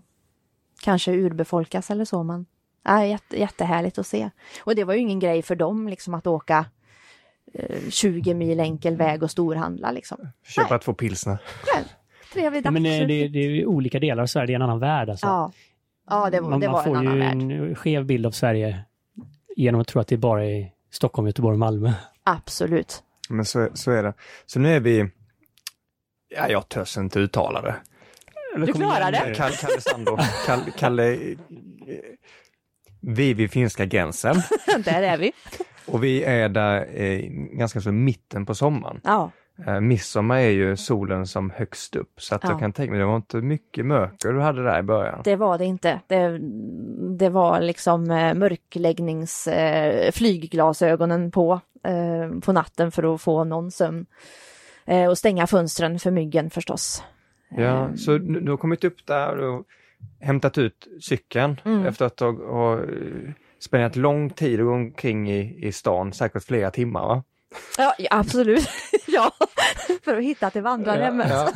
[0.83, 2.47] kanske urbefolkas eller så, men
[2.83, 4.31] ja, jätte, jättehärligt att se.
[4.65, 6.67] Och det var ju ingen grej för dem liksom att åka
[7.55, 10.29] eh, 20 mil enkel väg och storhandla liksom.
[10.43, 10.81] Köpa Nej.
[10.81, 11.39] två pilsner.
[12.33, 14.63] Trevlig Ja, men eh, det, det är ju olika delar av Sverige, det är en
[14.63, 15.27] annan värld alltså.
[15.27, 15.53] Ja,
[16.11, 17.33] ja det, var- man, det man var en får annan ju värld.
[17.69, 18.79] en skev bild av Sverige
[19.57, 21.93] genom att tro att det bara är Stockholm, Göteborg och Malmö.
[22.25, 23.03] Absolut.
[23.29, 24.15] Men så, så är det.
[24.47, 25.09] Så nu är vi...
[26.37, 27.75] Ja, jag törs inte uttala det.
[28.67, 29.35] Du klarar det.
[29.37, 30.19] Kalle, Kalle Sando.
[30.47, 31.37] Kalle, Kalle, eh,
[33.01, 34.37] vi är vid finska gränsen
[34.85, 35.33] Där är vi.
[35.87, 39.01] och vi är där eh, ganska så mitten på sommaren.
[39.05, 39.31] Ja,
[39.67, 42.51] Eh, midsommar är ju solen som högst upp så att Ja.
[42.51, 45.21] jag kan tänka mig det var inte mycket mörker du hade där i början.
[45.25, 46.01] det var det inte.
[46.07, 46.39] Det,
[47.19, 53.71] det var liksom eh, mörkläggnings eh, flygglasögonen på eh, på natten för att få någon
[53.71, 54.07] sömn.
[54.87, 57.03] Eh, och stänga fönstren för myggen förstås.
[57.57, 59.65] Ja, Eh, så du, du har kommit upp där och
[60.21, 61.87] hämtat ut cykeln Mm.
[61.87, 62.81] efter att ha,
[63.61, 67.23] spenderat lång tid och omkring i, i stan, säkert flera timmar va?
[67.79, 68.69] Ja, ja, absolut.
[69.07, 69.33] ja,
[70.05, 71.31] för att hitta till vandrarhemmet.
[71.31, 71.53] Ja,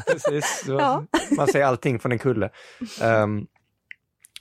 [0.67, 1.05] ja.
[1.37, 2.51] Man ser allting från en kulle.
[3.03, 3.47] Um,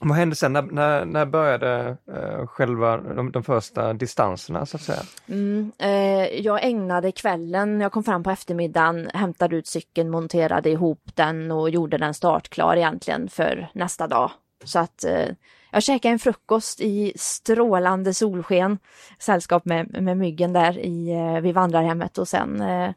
[0.00, 0.52] vad hände sen?
[0.52, 5.02] När, när, när började eh, själva de, de första distanserna så att säga?
[5.28, 11.02] Mm, eh, jag ägnade kvällen, jag kom fram på eftermiddagen, hämtade ut cykeln, monterade ihop
[11.14, 14.30] den och gjorde den startklar egentligen för nästa dag.
[14.64, 15.28] Så att eh,
[15.70, 18.78] jag käkade en frukost i strålande solsken,
[19.18, 22.90] sällskap med, med myggen där i, eh, vid vandrarhemmet och sen eh,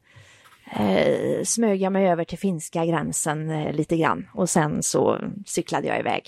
[0.79, 5.87] eh, smög jag mig över till finska gränsen eh, lite grann och sen så cyklade
[5.87, 6.23] jag iväg.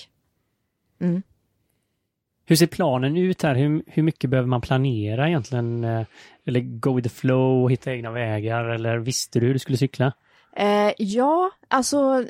[2.46, 3.56] Hur ser planen ut här?
[3.56, 5.84] Hur, hur mycket behöver man planera egentligen?
[5.84, 6.06] eh,
[6.46, 8.66] Eller gå with the flow, hitta egna vägar?
[8.66, 10.14] Eller visste du hur du skulle cykla?
[10.56, 12.26] Eh, ja, alltså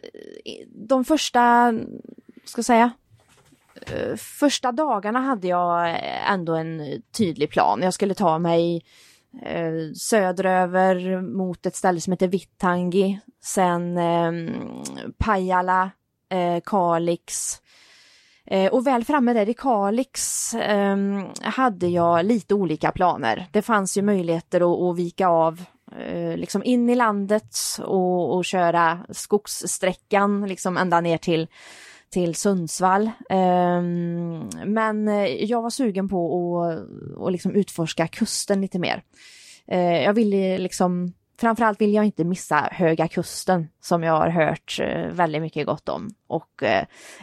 [0.68, 1.74] de första,
[2.46, 2.92] ska säga,
[3.88, 7.82] Eh, första dagarna hade jag eh, ändå en tydlig plan.
[7.82, 8.84] Jag skulle ta mig
[9.42, 14.32] eh, söderöver mot ett ställe som heter Vittangi, sen eh,
[15.18, 15.92] Pajala,
[16.30, 17.62] eh, Kalix.
[18.46, 20.98] Eh, och väl framme där i Kalix eh,
[21.42, 23.48] hade jag lite olika planer.
[23.52, 25.64] Det fanns ju möjligheter att, att vika av
[26.00, 31.48] eh, liksom in i landet och, och köra skogssträckan liksom ända ner till,
[32.12, 33.12] till Sundsvall.
[33.30, 36.64] Ehm, men eh, jag var sugen på
[37.26, 39.04] att, liksom utforska kusten lite mer.
[39.68, 44.80] Eh, jag ville liksom, framförallt vill jag inte missa Höga Kusten som jag har hört
[44.82, 46.10] eh, väldigt mycket gott om.
[46.28, 46.64] Och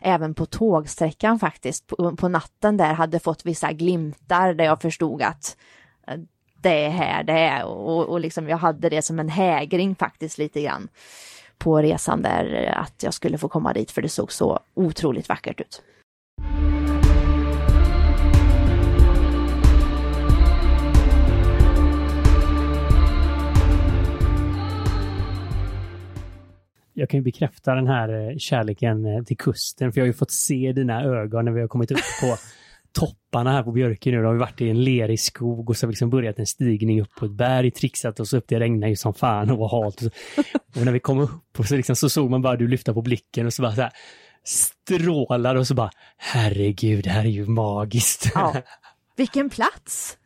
[0.03, 5.23] även på tågsträckan faktiskt, på, på natten där hade fått vissa glimtar där jag förstod
[5.23, 5.57] att
[6.63, 10.39] det är här det är och, och liksom jag hade det som en hägring faktiskt
[10.39, 10.89] lite grann
[11.59, 15.29] på resan där eh, att jag skulle få komma dit för det såg så otroligt
[15.29, 15.83] vackert ut.
[26.99, 30.13] Jag kan ju bekräfta den här eh, kärleken eh, till kusten, för jag har ju
[30.13, 32.37] fått se dina ögon när vi har kommit upp på
[33.31, 34.23] topparna här på Björke nu.
[34.23, 36.47] Då har vi varit i en lerig skog och så har vi liksom börjat en
[36.47, 38.45] stigning upp på ett berg, trixat oss upp.
[38.49, 40.03] Det regnar ju som fan och var halt.
[40.03, 40.13] Och,
[40.77, 43.03] och, när vi kom upp och så, liksom, så såg man bara du lyfta på
[43.03, 43.93] blicken och så bara så här
[44.45, 48.31] strålar och så bara herregud, det här är ju magiskt.
[48.35, 48.55] Ja.
[49.17, 50.19] Vilken plats!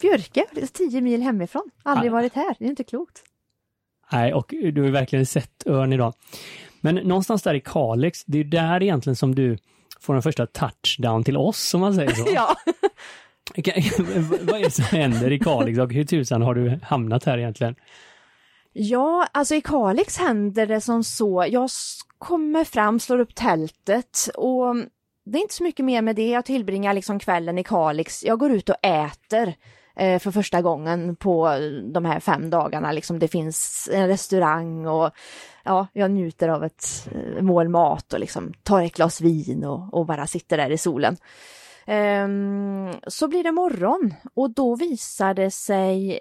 [0.00, 1.70] Björke, 10 mil hemifrån.
[1.82, 3.22] Aldrig varit här, det är inte klokt.
[4.12, 6.14] Nej, och du har verkligen sett örn idag.
[6.80, 9.58] Men någonstans där i Kalix, det är där egentligen som du
[10.00, 12.26] får den första touchdown till oss, om man säger så.
[12.34, 12.56] ja.
[14.42, 17.74] Vad är det som händer i Kalix och hur tusan har du hamnat här egentligen?
[18.72, 21.46] Ja, alltså i Kalix händer det som så.
[21.48, 21.70] Jag
[22.18, 24.76] kommer fram, slår upp tältet och
[25.24, 26.28] det är inte så mycket mer med det.
[26.28, 28.24] Jag tillbringar liksom kvällen i Kalix.
[28.24, 29.54] Jag går ut och äter
[29.96, 31.58] eh, för första gången på
[31.92, 32.92] de här fem dagarna.
[32.92, 35.10] Liksom det finns en restaurang och
[35.68, 39.94] ja, jag njuter av ett eh, mål mat och liksom tar ett glas vin och,
[39.94, 41.16] och bara sitter där i solen.
[41.86, 46.20] Um, så blir det morgon och då visar det sig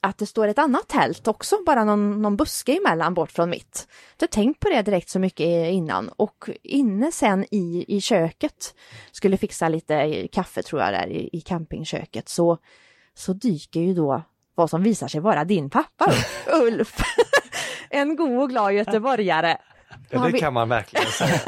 [0.00, 3.88] att det står ett annat tält också, bara någon, någon buske emellan bort från mitt.
[4.18, 8.74] Jag har tänkt på det direkt så mycket innan och inne sen i, i köket,
[9.12, 12.58] skulle fixa lite kaffe tror jag där i, i campingköket, så,
[13.14, 14.22] så dyker ju då
[14.54, 16.12] vad som visar sig vara din pappa,
[16.62, 16.96] Ulf.
[17.90, 19.56] En god och glad göteborgare.
[20.10, 21.40] Ja, det kan man verkligen säga.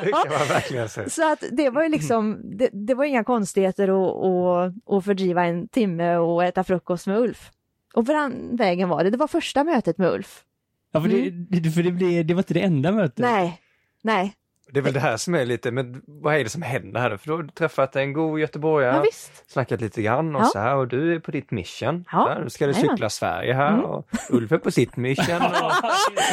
[0.00, 1.08] Det kan man verkligen säga.
[1.08, 5.44] Så att det var ju liksom, det, det var inga konstigheter att, att, att fördriva
[5.44, 7.50] en timme och äta frukost med Ulf.
[7.94, 10.44] Och på den vägen var det, det var första mötet med Ulf.
[10.92, 11.46] Ja, för, mm.
[11.50, 13.18] det, för det, blev, det var inte det enda mötet.
[13.18, 13.60] Nej,
[14.02, 14.34] nej.
[14.72, 17.16] Det är väl det här som är lite, men vad är det som händer här?
[17.16, 19.10] För du har träffat en god göteborgare, ja,
[19.46, 20.46] snackat lite grann och ja.
[20.46, 22.04] så här och du är på ditt mission.
[22.12, 22.38] Ja.
[22.44, 23.10] Nu ska du cykla ja.
[23.10, 23.84] Sverige här mm.
[23.84, 25.42] och Ulf är på sitt mission.
[25.42, 25.72] Och,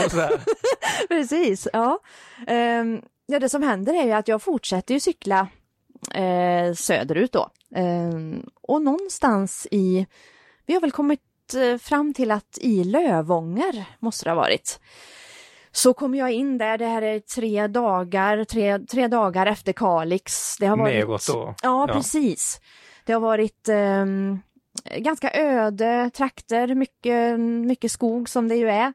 [0.05, 0.31] och så här.
[1.07, 1.99] Precis, ja.
[2.47, 3.39] Um, ja.
[3.39, 5.47] Det som händer är ju att jag fortsätter ju cykla
[6.13, 7.49] eh, söderut då.
[7.75, 10.07] Um, och någonstans i,
[10.65, 11.21] vi har väl kommit
[11.55, 14.79] eh, fram till att i Lövånger måste det ha varit.
[15.71, 20.57] Så kom jag in där, det här är tre dagar, tre, tre dagar efter Kalix.
[20.59, 21.55] Det har varit, Neråt då?
[21.63, 22.61] Ja, ja, precis.
[23.05, 24.05] Det har varit eh,
[24.97, 28.93] ganska öde trakter, mycket, mycket skog som det ju är.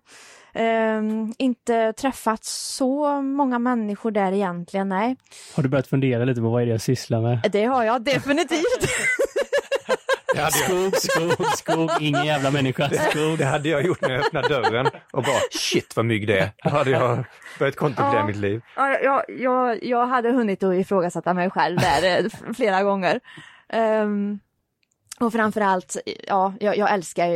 [0.53, 1.03] Eh,
[1.39, 5.17] inte träffat så många människor där egentligen, nej.
[5.55, 7.41] Har du börjat fundera lite på vad är det jag sysslar med?
[7.53, 8.89] Det har jag definitivt.
[10.51, 12.91] skog, skog, skog, ingen jävla människa.
[13.11, 13.39] Skog.
[13.39, 16.51] Det hade jag gjort när jag öppnade dörren och bara shit vad mygg det är.
[16.65, 17.25] Då hade jag
[17.59, 18.61] börjat kontemplera ja, mitt liv.
[18.77, 23.21] Ja, jag, jag, jag hade hunnit att ifrågasätta mig själv där eh, flera gånger.
[23.73, 24.41] Um,
[25.21, 27.27] och framförallt, ja, jag, jag, älskar,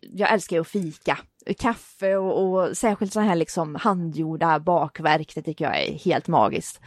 [0.00, 1.18] jag älskar att fika.
[1.58, 6.80] Kaffe och, och särskilt så här liksom handgjorda bakverk, det tycker jag är helt magiskt.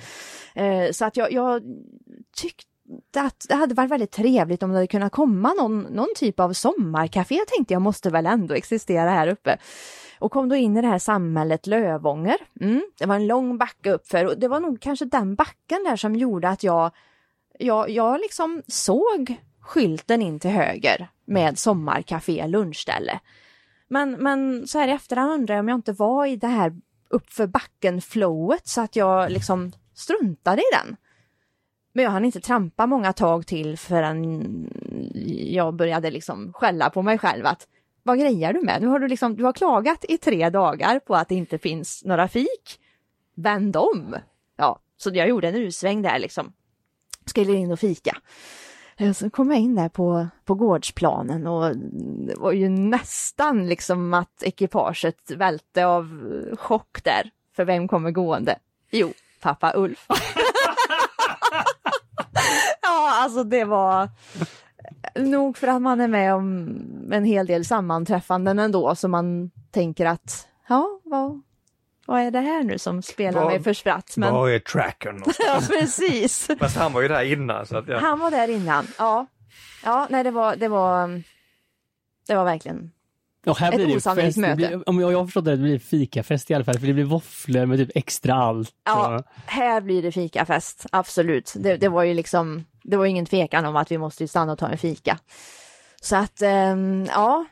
[0.60, 1.62] Uh, så att jag, jag
[2.36, 2.73] tyckte
[3.48, 7.40] det hade varit väldigt trevligt om det hade kunnat komma någon, någon typ av sommarkafé
[7.48, 9.58] tänkte jag måste väl ändå existera här uppe.
[10.20, 12.38] Och kom då in i det här samhället Lövånger.
[12.60, 15.96] Mm, det var en lång backe uppför och det var nog kanske den backen där
[15.96, 16.92] som gjorde att jag,
[17.60, 23.20] jag, jag liksom såg skylten in till höger med sommarkafé lunchställe.
[23.88, 26.74] Men, men så här i efterhand undrar jag om jag inte var i det här
[27.10, 30.96] uppför backen flowet så att jag liksom struntade i den.
[31.94, 34.70] Men jag hann inte trampa många tag till förrän
[35.52, 37.68] jag började liksom skälla på mig själv att
[38.04, 38.82] vad grejer du med?
[38.82, 42.04] Nu har du liksom, du har klagat i tre dagar på att det inte finns
[42.06, 42.80] några fik.
[43.36, 44.16] Vänd om!
[44.58, 46.54] Ja, så jag gjorde en usväng där liksom.
[47.26, 48.18] Skulle in och fika.
[48.98, 51.78] Eh, så kom jag in där på, på gårdsplanen och
[52.28, 56.08] det var ju nästan liksom att ekipaget välte av
[56.60, 57.32] chock där.
[57.56, 58.60] För vem kommer gående?
[58.92, 60.08] Jo, pappa Ulf.
[63.04, 64.10] ja, alltså det var
[65.16, 66.68] nog för att man är med om
[67.12, 71.42] en hel del sammanträffanden ändå, så man tänker att ja, vad,
[72.06, 74.18] vad är det här nu som spelar Var- mig för spratt?
[74.18, 74.34] Men...
[74.34, 75.24] Var är trackern?
[75.40, 76.50] Ja, precis.
[76.60, 78.00] Fast han var ju där innan så att jag...
[78.00, 79.26] Han var där innan, ja.
[79.84, 81.22] Ja, nej det var, det var,
[82.28, 82.92] det var verkligen,
[83.46, 84.48] Och här Ett blir det osannolikt fest.
[84.48, 86.94] Det blir, om jag, har förstått det, det blir fikafest i alla fall, för det
[86.94, 88.72] blir våfflor med typ extra allt.
[88.86, 89.16] Ja.
[89.16, 91.54] och- här blir det fikafest, absolut.
[91.58, 94.52] Det, det var ju liksom, det var ingen tvekan om att vi måste ju stanna
[94.52, 95.20] och ta en fika.
[96.02, 97.46] Så att, ehm, ja,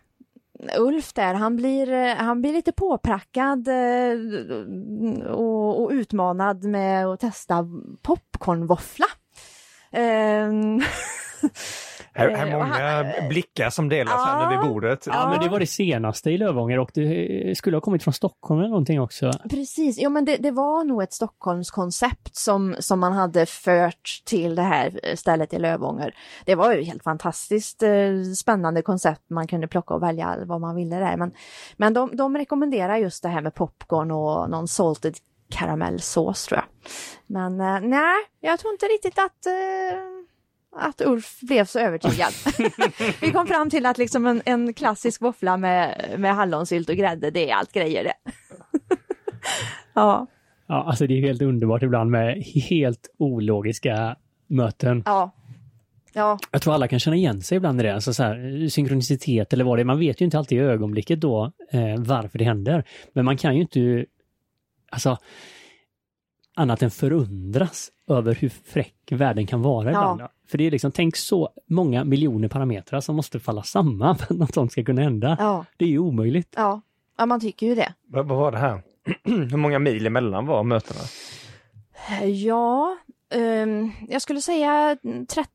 [0.78, 7.68] Ulf där, han blir, han blir lite påprackad eh, och, och utmanad med att testa
[8.02, 9.06] popcornvåffla.
[12.14, 15.08] Här, Eh, här och många blickar som delas här nu vid bordet.
[15.08, 18.60] Ja, men det var det senaste i Lövånger och det skulle ha kommit från Stockholm
[18.60, 19.32] eller någonting också.
[19.50, 24.56] Precis, jo men det, det var nog ett Stockholmskoncept som, som man hade fört till
[24.56, 26.16] det här stället i Lövånger.
[26.46, 27.92] Det var ju helt fantastiskt eh,
[28.38, 31.18] spännande koncept, man kunde plocka och välja vad man ville där.
[31.18, 31.32] Men,
[31.78, 35.16] men de, de rekommenderar just det här med popcorn och någon salted
[35.52, 36.92] karamellsås tror jag.
[37.28, 40.21] Men eh, nej, jag tror inte riktigt att eh,
[40.76, 42.34] att Ulf blev så övertygad.
[43.22, 47.32] Vi kom fram till att liksom en, en klassisk våffla med, med hallonsylt och grädde,
[47.32, 48.14] det är allt grejer det.
[49.94, 50.28] ja,
[50.72, 54.16] Ja, alltså det är helt underbart ibland med helt ologiska
[54.48, 55.04] möten.
[55.06, 55.32] ja,
[56.14, 59.54] ja, Jag tror alla kan känna igen sig ibland i det, alltså så här, synkronicitet
[59.54, 59.86] eller vad det är.
[59.86, 62.84] Man vet ju inte alltid i ögonblicket då eh, varför det händer.
[63.14, 64.06] Men man kan ju inte,
[64.92, 65.18] alltså,
[66.56, 70.20] annat än förundras över hur fräck världen kan vara ibland.
[70.20, 70.28] då.
[70.48, 74.40] För det är liksom, tänk så många miljoner parametrar som måste falla samman för att
[74.40, 75.36] något sånt ska kunna hända.
[75.40, 76.54] ja, Det är ju omöjligt.
[76.58, 76.82] ja,
[77.18, 77.94] ja, man tycker ju det.
[78.08, 78.82] Vad, vad var det här?
[79.24, 81.00] Hur många mil emellan var mötena?
[82.26, 82.98] Ja,
[83.34, 84.98] ehm, jag skulle säga
[85.28, 85.50] 30,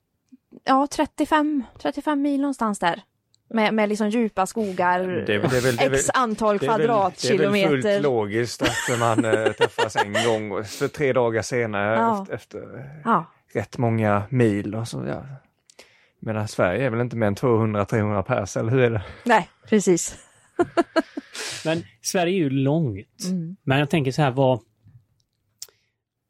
[0.65, 3.03] ja, 35, 35 mil någonstans där.
[3.49, 6.79] Med, med liksom djupa skogar, Det är det är väl- x antal väl- Det är
[6.79, 7.69] väl kvadratkilometer.
[7.93, 12.23] fullt logiskt att man eh, träffas en gång och för tre dagar senare Ja.
[12.23, 15.05] efter, efter Ja, rätt många mil och så.
[15.09, 15.27] Ja.
[16.21, 19.03] Men Sverige är väl inte mer än 200-300 pers, eller hur är det?
[19.25, 20.17] nej, precis.
[21.65, 23.25] Men Sverige är ju långt.
[23.27, 23.57] Mm.
[23.63, 24.61] Men jag tänker så här, vad,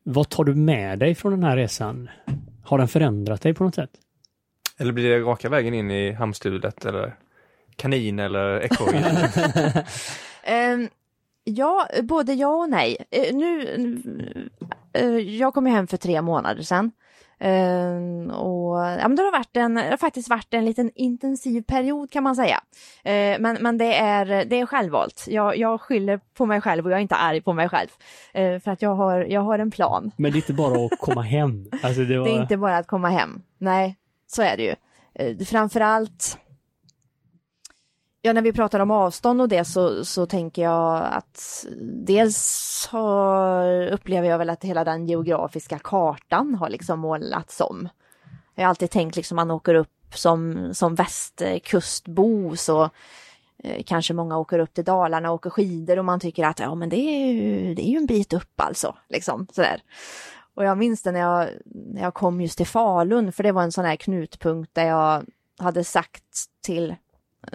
[0.05, 2.11] vad tar du med dig från den här resan?
[2.65, 3.91] Har den förändrat dig på något sätt?
[4.79, 7.17] Eller blir det raka vägen in i hamsterhjulet eller
[7.77, 9.85] kanin eller ekorre?
[10.49, 10.89] Ehm,
[11.45, 12.97] ja, både ja och nej.
[13.11, 13.69] Eh, nu,
[14.93, 16.93] eh, jag kom ju hem för tre månader sedan.
[17.39, 21.63] Ehm, och ja, men det har varit en, det har faktiskt varit en liten intensiv
[21.63, 22.61] period kan man säga.
[23.05, 25.25] Eh, men men det, är, det är självvalt.
[25.29, 27.89] Jag, jag skyller på mig själv och jag är inte arg på mig själv.
[28.33, 30.11] Eh, för att jag har, jag har en plan.
[30.17, 31.67] Men det är inte bara att komma hem.
[31.83, 32.27] Alltså det, var...
[32.27, 33.43] Det är inte bara att komma hem.
[33.59, 34.75] Nej, så är det ju.
[35.15, 36.39] Eh, Framförallt,
[38.23, 41.67] ja när vi pratar om avstånd och det så, så tänker jag att
[42.07, 47.89] dels har, upplever jag väl att hela den geografiska kartan har liksom målats om.
[48.55, 52.91] Jag har alltid tänkt liksom man åker upp som, som västkustbo så
[53.65, 56.75] eh, kanske många åker upp till Dalarna och åker skidor och man tycker att ja
[56.75, 58.97] men det är ju, det är ju en bit upp alltså.
[59.09, 59.83] Liksom, sådär.
[60.57, 63.63] Och jag minns det när jag, när jag kom just till Falun, för det var
[63.63, 65.25] en sån här knutpunkt där jag
[65.59, 66.25] hade sagt
[66.61, 66.95] till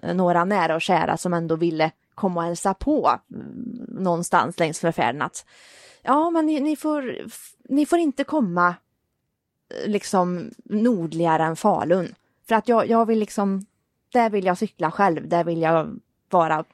[0.03, 4.83] eh, några nära och kära som ändå ville komma och hälsa på mm, någonstans längs
[4.83, 5.45] med färden att
[6.01, 7.17] ja, men ni, ni, får,
[7.69, 8.75] ni får inte komma
[9.69, 12.15] eh, liksom nordligare än Falun.
[12.47, 13.65] För att jag, jag vill liksom,
[14.13, 16.65] där vill jag cykla själv, där vill jag vara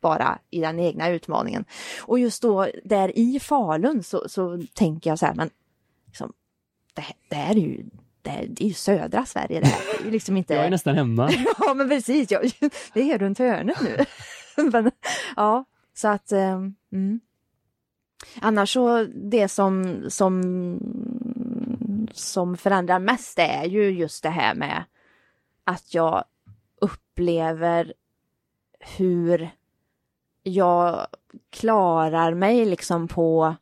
[0.00, 1.64] bara i den egna utmaningen.
[2.00, 5.50] Och just då där i Falun så, så tänker jag så här, men
[6.14, 6.32] liksom,
[6.94, 7.84] det, det är ju
[8.22, 9.80] det, här- det är ju södra Sverige det här.
[10.02, 10.54] Det är liksom inte...
[10.54, 11.30] Jag är nästan hemma.
[11.58, 12.50] Ja men precis, jag,
[12.92, 14.04] det är runt hörnet nu.
[14.72, 14.90] men,
[15.36, 16.32] ja, så att...
[16.32, 16.60] eh,
[16.92, 17.20] Mm.
[18.40, 20.42] Annars så det som, som,
[22.12, 24.84] som förändrar mest är ju just det här med
[25.64, 26.24] att jag
[26.80, 27.92] upplever
[28.96, 29.50] hur
[30.42, 31.06] jag
[31.50, 33.56] klarar mig liksom på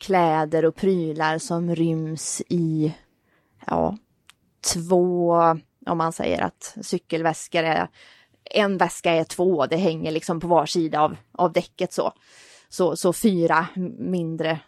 [0.00, 2.94] kläder och prylar som ryms i
[3.66, 3.96] ja,
[4.74, 5.34] två,
[5.86, 7.88] om man säger att cykelväskor är
[8.50, 12.12] en väska är två, det hänger liksom på var sida av, av däcket så.
[12.68, 13.66] Så, så fyra
[13.98, 14.60] mindre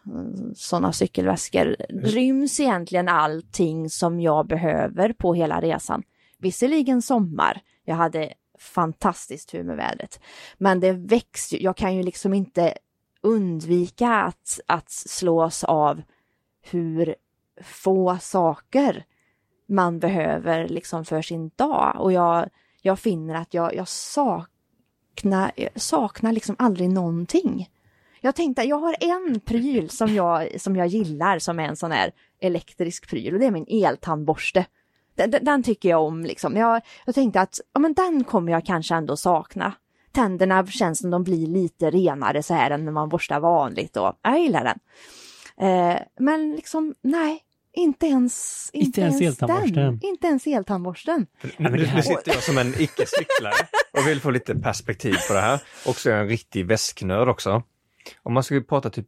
[0.54, 6.02] sådana cykelväskor ryms egentligen allting som jag behöver på hela resan.
[6.38, 10.20] Visserligen sommar, jag hade fantastiskt tur med vädret,
[10.58, 12.74] men det växer ju, jag kan ju liksom inte
[13.26, 16.02] undvika att, att slås av
[16.62, 17.14] hur
[17.62, 19.04] få saker
[19.68, 22.48] man behöver liksom för sin dag och jag,
[22.82, 27.70] jag finner att jag, jag saknar, saknar liksom aldrig någonting.
[28.20, 31.92] Jag tänkte, jag har en pryl som jag, som jag gillar som är en sån
[31.92, 32.10] här
[32.40, 34.66] elektrisk pryl och det är min eltandborste.
[35.14, 36.56] Den, den, den tycker jag om liksom.
[36.56, 39.72] Jag, jag tänkte att ja, men den kommer jag kanske ändå sakna.
[40.16, 44.12] Tänderna känns som de blir lite renare så här än när man borstar vanligt och
[44.22, 44.78] jag gillar den.
[45.68, 47.42] Eh, men liksom, nej,
[47.72, 49.38] inte ens, inte, Inte ens ens
[49.74, 50.00] den.
[50.02, 51.26] Inte ens eltandborsten.
[51.56, 55.60] Nu, nu sitter jag som en icke-cyklare och vill få lite perspektiv på det här.
[55.86, 57.62] Och så är jag en riktig väsknörd också.
[58.22, 59.06] Om man skulle prata typ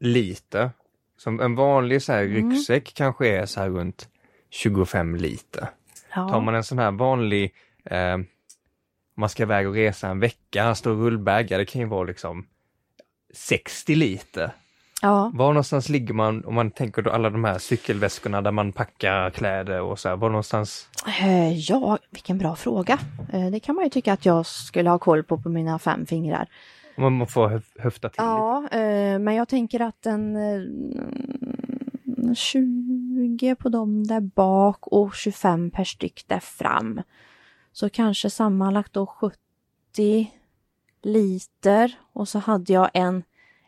[0.00, 0.70] liter,
[1.18, 2.50] som en vanlig så här Mm.
[2.50, 4.08] ryggsäck kanske är så här runt
[4.50, 5.68] 25 liter.
[6.14, 6.28] Ja.
[6.28, 7.54] Tar man en sån här vanlig,
[7.84, 8.18] eh,
[9.22, 12.46] man ska iväg och resa en vecka, stor rullbag, ja, det kan ju vara liksom
[13.34, 14.50] 60 liter.
[15.02, 15.30] ja.
[15.34, 19.30] Var någonstans ligger man, om man tänker då alla de här cykelväskorna där man packar
[19.30, 20.88] kläder och så här, var någonstans?
[21.20, 22.98] Eh, ja, vilken bra fråga.
[23.32, 26.06] Eh, det kan man ju tycka att jag skulle ha koll på på mina fem
[26.06, 26.46] fingrar.
[26.96, 28.22] Man får höf- höfta till lite.
[28.30, 35.70] Ja, eh, men jag tänker att en eh, 20 på dem där bak och 25
[35.70, 37.00] per styck där fram.
[37.72, 40.32] Så kanske sammanlagt då 70
[41.02, 43.22] liter och så hade jag en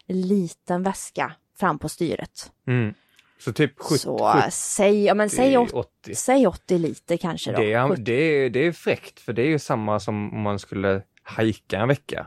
[0.06, 2.52] liten väska fram på styret.
[2.66, 2.94] Mm.
[3.38, 6.14] Så typ 70, så säg, ja, men säg 80, 80.
[6.14, 7.58] säg 80 liter kanske då.
[7.58, 8.02] Det är, 70.
[8.02, 11.80] det, är, det är fräckt för det är ju samma som om man skulle hajka
[11.80, 12.26] en vecka.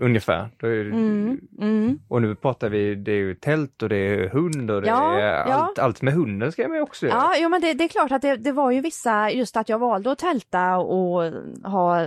[0.00, 0.50] Ungefär.
[0.62, 1.98] Mm, mm.
[2.08, 5.12] Och nu pratar vi, det är ju tält och det är hund och det Ja,
[5.12, 5.54] är ja.
[5.54, 7.16] allt, allt med hunden ska man ju också göra.
[7.16, 9.68] Ja, jo, men det, det är klart att det, det var ju vissa, just att
[9.68, 11.32] jag valde att tälta och
[11.64, 12.06] ha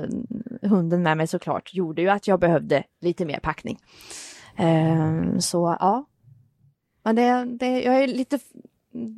[0.61, 3.77] hunden med mig såklart, gjorde ju att jag behövde lite mer packning.
[4.55, 6.05] Ehm, så ja.
[7.03, 8.39] Men det, det, jag är lite,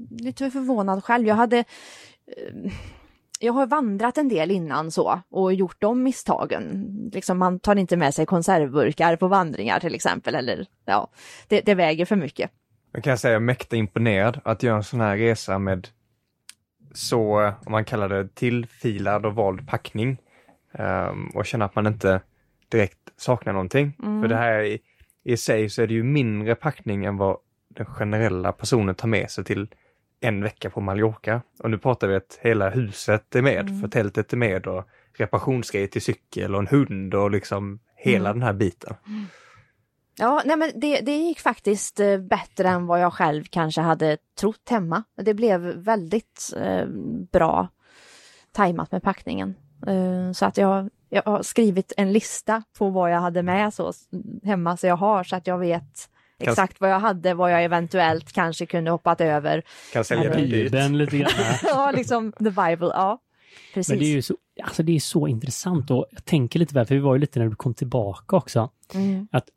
[0.09, 1.27] lite förvånad själv.
[1.27, 2.71] Jag hade eh,
[3.43, 6.89] jag har vandrat en del innan så och gjort de misstagen.
[7.13, 11.07] Liksom man tar inte med sig konservburkar på vandringar till exempel eller ja,
[11.47, 12.51] det, det väger för mycket.
[12.91, 15.87] Jag kan säga mäkta imponerad att göra en sån här resa med
[16.93, 20.17] så, om man kallar det tillfilad och vald packning.
[20.73, 22.21] Ehm, och känna att man inte
[22.69, 23.93] direkt saknar någonting.
[24.21, 24.79] För det här i,
[25.23, 27.37] i sig så är det ju mindre packning än vad
[27.67, 29.67] den generella personen tar med sig till
[30.23, 31.41] en vecka på Mallorca.
[31.59, 35.87] Och nu pratar vi att hela huset är med, för tältet är med och reparationsgrejer
[35.87, 38.95] till cykel och en hund och liksom hela den här biten.
[40.17, 44.17] Ja, nej men det, det gick faktiskt eh, bättre än vad jag själv kanske hade
[44.39, 45.03] trott hemma.
[45.15, 46.85] Det blev väldigt eh,
[47.31, 47.67] bra
[48.51, 49.55] tajmat med packningen.
[49.87, 53.93] Eh, så att jag, jag har skrivit en lista på vad jag hade med så,
[54.43, 56.09] hemma så jag har så att jag vet
[56.51, 59.63] exakt vad jag hade, vad jag eventuellt kanske kunde hoppat över.
[59.93, 60.51] Kan sälja det dyrt.
[60.51, 61.31] Bibeln lite grann.
[61.63, 63.19] ja, liksom the Bible, ja.
[63.73, 63.89] Precis.
[63.89, 66.85] Men det är ju så, alltså det är så intressant och jag tänker lite väl,
[66.85, 69.27] för vi var ju lite när du kom tillbaka också, Mm.
[69.31, 69.49] att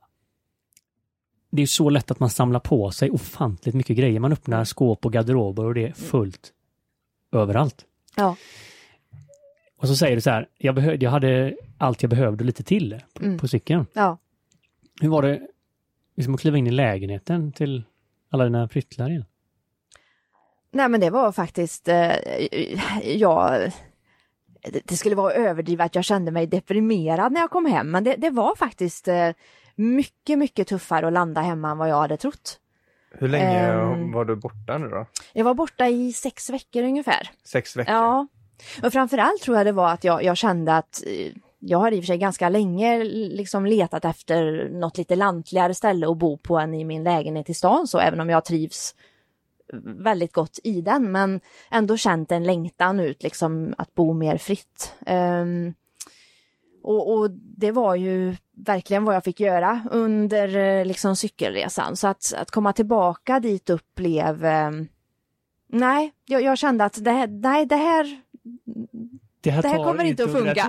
[1.51, 4.21] det är så lätt att man samlar på sig ofantligt mycket grejer.
[4.21, 6.53] Man öppnar skåp och garderober och det är fullt
[7.33, 7.85] överallt.
[8.17, 8.37] Ja.
[9.79, 12.63] Och så säger du så här, jag, behövde, jag hade allt jag behövde och lite
[12.63, 13.39] till på, Mm.
[13.39, 13.87] på cykeln.
[13.93, 14.19] ja.
[15.01, 15.41] Hur var det
[16.17, 17.85] liksom att kliva in i lägenheten till
[18.31, 19.25] alla dina pryttlar igen?
[20.71, 22.13] Nej men det var faktiskt, eh,
[23.05, 23.71] jag,
[24.73, 28.05] det- det skulle vara överdrivet att jag kände mig deprimerad när jag kom hem, men
[28.05, 29.31] det, det var faktiskt eh,
[29.75, 32.61] mycket, mycket tuffare att landa hemma än vad jag hade trott.
[33.19, 34.13] Hur länge Ehm.
[34.13, 35.07] var du borta nu då?
[35.33, 37.31] Jag var borta i sex veckor ungefär.
[37.45, 37.95] Sex veckor?
[37.95, 38.27] Ja,
[38.83, 41.99] och framförallt tror jag det var att jag, jag kände att eh, jag har i
[41.99, 46.59] och för sig ganska länge liksom letat efter något lite lantligare ställe att bo på
[46.59, 48.95] än i min lägenhet i stan, så även om jag trivs
[49.83, 51.41] väldigt gott i den, men
[51.71, 54.95] ändå känt en längtan ut liksom att bo mer fritt.
[55.07, 55.75] Um,
[56.83, 62.09] och, och det var ju verkligen vad jag fick göra under eh, liksom cykelresan, så
[62.09, 64.89] att, att komma tillbaka dit upp blev um,
[65.69, 68.21] Nej, jag, jag kände att det här, nej, det här,
[69.47, 70.69] det här, Det här kommer inte att funka.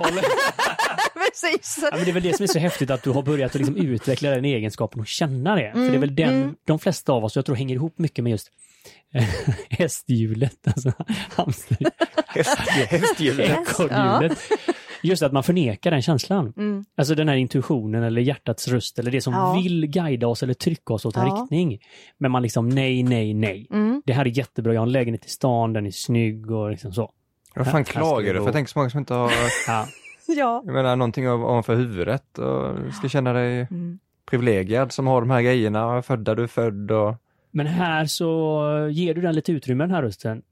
[1.14, 1.78] precis.
[1.82, 3.60] Ja, men det är väl det som är så häftigt att du har börjat att
[3.60, 5.70] liksom utveckla den egenskapen och känna det.
[5.72, 6.54] För det är Mm, väl den, mm.
[6.66, 8.48] de flesta av oss, jag tror hänger ihop mycket med just
[9.14, 9.24] eh,
[9.70, 10.92] hästhjulet, alltså
[11.36, 11.76] hamster,
[12.26, 12.58] Häst,
[12.88, 13.48] hästhjulet.
[13.48, 14.50] Häst.
[15.02, 16.52] Just att man förnekar den känslan.
[16.56, 16.84] Mm.
[16.96, 19.60] Alltså den här intuitionen eller hjärtats röst eller det som Ja.
[19.62, 21.34] vill guida oss eller trycka oss åt en Ja.
[21.42, 21.78] riktning.
[22.18, 23.66] Men man liksom nej, nej, nej.
[23.70, 24.02] Mm.
[24.06, 26.92] Det här är jättebra, jag har en lägenhet i stan, den är snygg och liksom
[26.92, 27.10] så.
[27.54, 28.38] Vad fan klagar du?
[28.40, 29.32] För jag tänker så många som inte har,
[29.66, 29.86] Ja.
[30.26, 30.62] Ja.
[30.66, 33.98] jag menar någonting av- ovanför huvudet och ska känna dig Mm.
[34.30, 37.14] privilegierad som har de här grejerna, född där du är född och
[37.50, 40.42] Men här så ger du den lite utrymme den här rösten.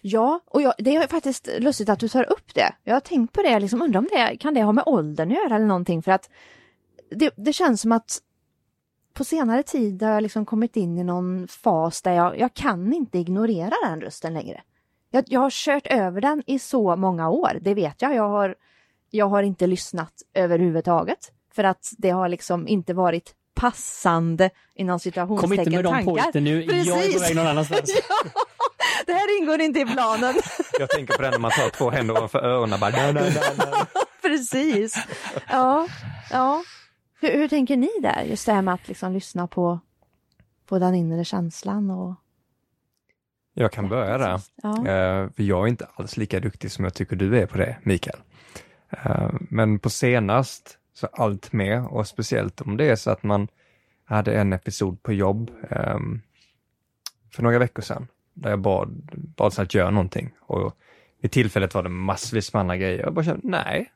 [0.00, 2.72] Ja, och jag, det är faktiskt lustigt att du tar upp det.
[2.84, 5.36] Jag har tänkt på det, liksom undrar om det kan det ha med åldern att
[5.36, 6.30] göra eller någonting för att
[7.10, 8.18] det, det känns som att
[9.14, 12.92] på senare tid har jag liksom kommit in i någon fas där jag, jag kan
[12.92, 14.60] inte ignorera den rösten längre.
[15.10, 18.14] Jag, jag har kört över den i så många år, det vet jag.
[18.14, 18.54] Jag har,
[19.10, 21.32] jag har inte lyssnat överhuvudtaget.
[21.54, 26.22] För att det har liksom inte varit passande inom situationstecken Kom inte med de tankar.
[26.22, 27.22] pojten nu, jag är på Precis.
[27.22, 27.92] väg någon annanstans.
[28.08, 28.30] ja,
[29.06, 30.34] det här ingår inte i planen.
[30.78, 33.54] Jag tänker på det när man tar två händer ovanför öronen bara, nej, nej, nej,
[33.56, 33.84] nej.
[34.22, 34.94] Precis.
[35.48, 35.88] Ja,
[36.30, 36.62] ja.
[37.20, 38.22] Hur, hur tänker ni där?
[38.22, 39.80] Just det här med att liksom lyssna på,
[40.66, 42.14] på den inre känslan och...
[43.54, 44.40] Jag kan börja där.
[44.62, 44.76] Ja.
[44.78, 47.76] Eh, för jag är inte alls lika duktig som jag tycker du är på det,
[47.82, 48.18] Mikael.
[48.90, 53.48] Eh, men på senast, så allt mer och speciellt om det är så att man
[54.04, 56.20] hade en episod på jobb ehm,
[57.34, 60.76] för några veckor sedan där jag bad, bad att göra någonting och
[61.22, 62.98] vid tillfället var det massvis med andra grejer.
[62.98, 63.92] Jag bara kände, nej.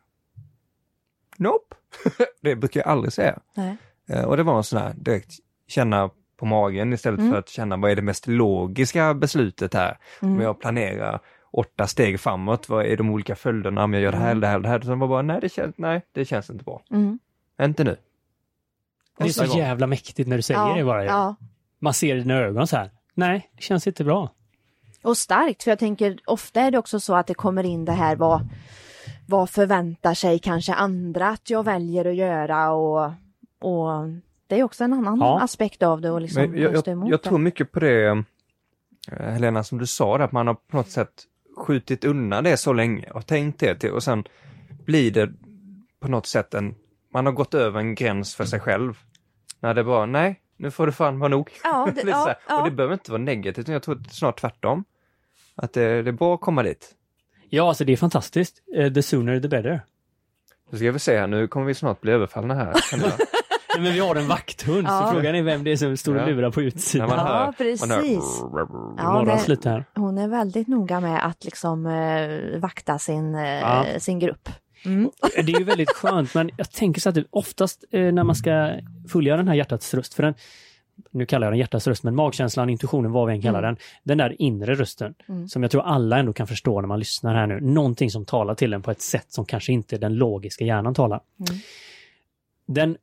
[1.36, 1.74] Nope.
[2.40, 3.38] det brukar jag aldrig säga.
[3.54, 3.76] Nej.
[4.08, 5.32] Eh, Och det var en sån här direkt
[5.68, 6.10] känna
[6.44, 7.32] på magen istället Mm.
[7.32, 9.98] för att känna vad är det mest logiska beslutet här.
[10.22, 10.34] Mm.
[10.34, 11.20] Om jag planerar
[11.52, 14.36] åtta steg framåt, vad är de olika följderna om jag gör det här Mm.
[14.36, 14.96] eller det här eller det här.
[14.96, 16.82] Var bara, nej det känns, nej, det känns inte bra.
[16.90, 17.18] Mm.
[17.62, 17.96] Inte nu.
[19.18, 19.58] Det är så gång.
[19.58, 21.04] jävla mäktigt när du säger Ja, det bara.
[21.04, 21.34] ja.
[21.78, 22.90] Man ser i dina ögon så här.
[23.14, 24.30] Nej, det känns inte bra.
[25.02, 27.92] Och starkt, för jag tänker ofta är det också så att det kommer in det
[27.92, 28.48] här vad,
[29.26, 33.12] vad förväntar sig kanske andra att jag väljer att göra och,
[33.60, 33.88] och
[34.46, 35.40] det är också en annan Ja.
[35.42, 37.28] aspekt av det och liksom Men jag, jag, emot jag det.
[37.28, 38.16] tror mycket på det, eh,
[39.18, 41.24] Helena, som du sa, att man har på något sätt
[41.56, 44.24] skjutit undan det så länge och tänkt det till, och sen
[44.84, 45.32] blir det
[46.00, 46.74] på något sätt en,
[47.12, 48.98] man har gått över en gräns för sig själv.
[49.60, 51.50] När det bara, nej, nu får det fan vara nog.
[51.64, 52.58] Ja, det, ja, ja.
[52.58, 54.84] Och det behöver inte vara negativt, utan jag tror snart tvärtom.
[55.54, 56.94] Att det, det är bra att komma dit.
[57.48, 58.62] Ja, alltså det är fantastiskt.
[58.76, 59.80] Eh, The sooner the better.
[60.70, 62.74] Nu ska vi se här, nu kommer vi snart bli överfallna här.
[63.74, 65.02] Nej, Men vi har en vakthund, Ja.
[65.06, 67.08] så frågan är vem det är som står och lurar på utsidan.
[67.10, 67.90] Ja, hör, precis.
[67.90, 67.98] Hör,
[68.98, 69.84] Ja, det- här.
[69.94, 73.84] Hon är väldigt noga med att liksom eh, vakta sin, eh, Ja.
[73.98, 74.48] sin grupp.
[74.84, 75.10] Mm.
[75.34, 78.34] Det är ju väldigt skönt, men jag tänker så att det- oftast eh, när man
[78.34, 78.70] ska
[79.08, 80.34] följa den här hjärtats röst, för den,
[81.10, 83.74] nu kallar jag den hjärtats röst, men magkänslan, intuitionen, vad vi än kallar Mm.
[83.74, 85.48] den, den där inre rösten, Mm.
[85.48, 88.54] som jag tror alla ändå kan förstå när man lyssnar här nu, någonting som talar
[88.54, 91.20] till en på ett sätt som kanske inte den logiska hjärnan talar.
[91.48, 91.60] Mm.
[92.66, 92.96] Den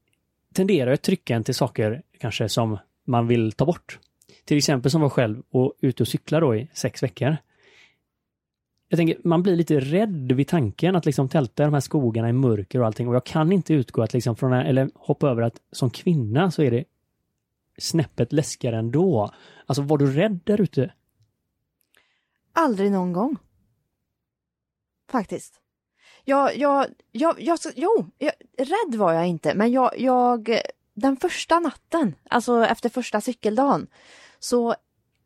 [0.54, 4.00] tenderar att trycka en till saker kanske som man vill ta bort.
[4.46, 7.38] Till exempel som var själv och ute och cykla då i sex veckor.
[8.90, 12.30] Jag tänker, man blir lite rädd vid tanken att liksom tälta i de här skogarna
[12.30, 15.42] i mörker och allting och jag kan inte utgå att liksom från, eller hoppa över
[15.42, 16.84] att som kvinna så är det
[17.78, 19.32] snäppet läskigare ändå.
[19.66, 20.94] Alltså var du rädd där ute?
[22.54, 23.38] Aldrig någon gång.
[25.12, 25.61] Faktiskt.
[26.32, 30.60] Jag, jag, jag, jag, jo, jag, rädd var jag inte, men jag, jag,
[30.94, 33.88] den första natten, alltså efter första cykeldagen,
[34.40, 34.76] så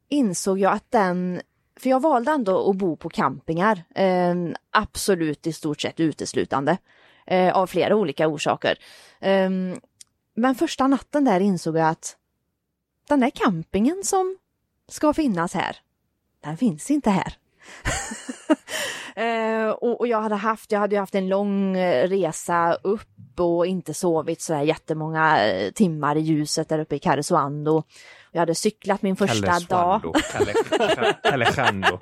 [0.09, 1.41] insåg jag att den,
[1.79, 4.35] för jag valde ändå att bo på campingar, eh,
[4.71, 6.77] absolut i stort sett uteslutande,
[7.27, 8.79] eh, av flera olika orsaker.
[9.19, 9.49] Eh,
[10.35, 12.17] men första natten där insåg jag att
[13.07, 14.37] den där campingen som
[14.87, 15.77] ska finnas här,
[16.39, 17.37] den finns inte här.
[19.17, 23.39] Eh, och, och jag hade haft, jag hade ju haft en lång eh, resa upp
[23.39, 27.83] och inte sovit så här jättemånga eh, timmar i ljuset där uppe i Karesuando.
[28.31, 29.47] Jag hade cyklat min första
[31.23, 31.99] Kalle dag.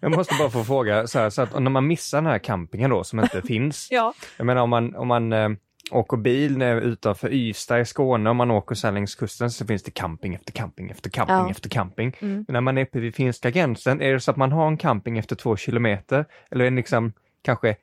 [0.00, 2.90] Jag måste bara få fråga, så, här, så att när man missar den här campingen
[2.90, 3.88] då som inte finns.
[3.90, 4.14] Ja.
[4.36, 5.48] Jag menar om man, om man eh,
[5.90, 9.66] åker bil när utanför Ystad i Skåne, om man åker så här längs kusten så
[9.66, 11.50] finns det camping efter camping efter camping Ja.
[11.50, 12.16] efter camping.
[12.20, 12.34] Mm.
[12.48, 14.76] Men när man är uppe vid finska gränsen, är det så att man har en
[14.76, 16.24] camping efter två kilometer?
[16.50, 17.12] Eller är det liksom
[17.42, 17.76] kanske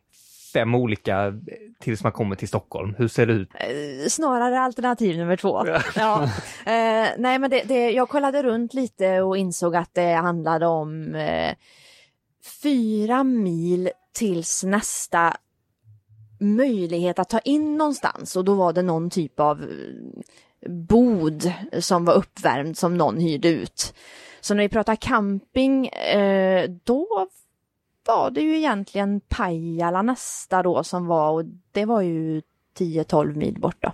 [0.54, 1.34] fem olika eh,
[1.80, 2.96] tills man kommer till Stockholm?
[2.98, 3.50] Hur ser det ut?
[3.56, 5.68] Eh, Snarare alternativ nummer två.
[5.96, 6.30] Ja.
[6.66, 11.16] Eh, nej men det, det, jag kollade runt lite och insåg att det handlade om
[11.16, 11.54] eh,
[12.64, 15.34] fyra mil tills nästa
[16.44, 22.06] möjlighet att ta in någonstans och då var det någon typ av eh, bod som
[22.06, 23.94] var uppvärmd som någon hyrde ut.
[24.42, 27.28] Så när vi pratar camping, eh, då
[28.06, 32.42] var det ju egentligen Pajala nästa då som var och det var ju
[32.78, 33.92] 10-12 mil bort då.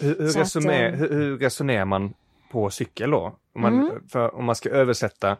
[0.00, 2.14] Hur, hur, Så att, resonerar, eh, hur, hur resonerar man
[2.50, 3.36] på cykel då?
[3.54, 4.08] Om man, Mm.
[4.08, 5.36] för, om man ska översätta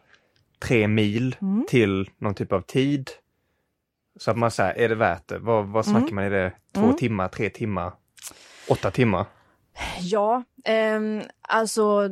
[0.59, 1.65] tre mil Mm.
[1.69, 3.09] till någon typ av tid.
[4.19, 5.39] Så att man säger, är det värt det?
[5.39, 6.15] Vad, vad snackar Mm.
[6.15, 6.23] man?
[6.23, 6.95] Är det två Mm.
[6.95, 7.93] timmar, tre timmar,
[8.69, 9.25] åtta timmar?
[9.99, 12.09] Ja, ehm, alltså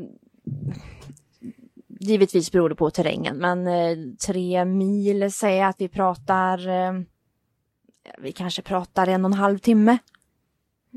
[1.99, 3.97] givetvis beror det på terrängen, men eh,
[4.27, 6.93] tre mil säger jag att vi pratar, eh,
[8.17, 9.97] vi kanske pratar en och en halv timme.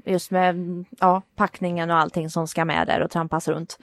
[0.05, 0.57] Just med
[1.01, 3.79] ja, packningen och allting som ska med där och trampas runt.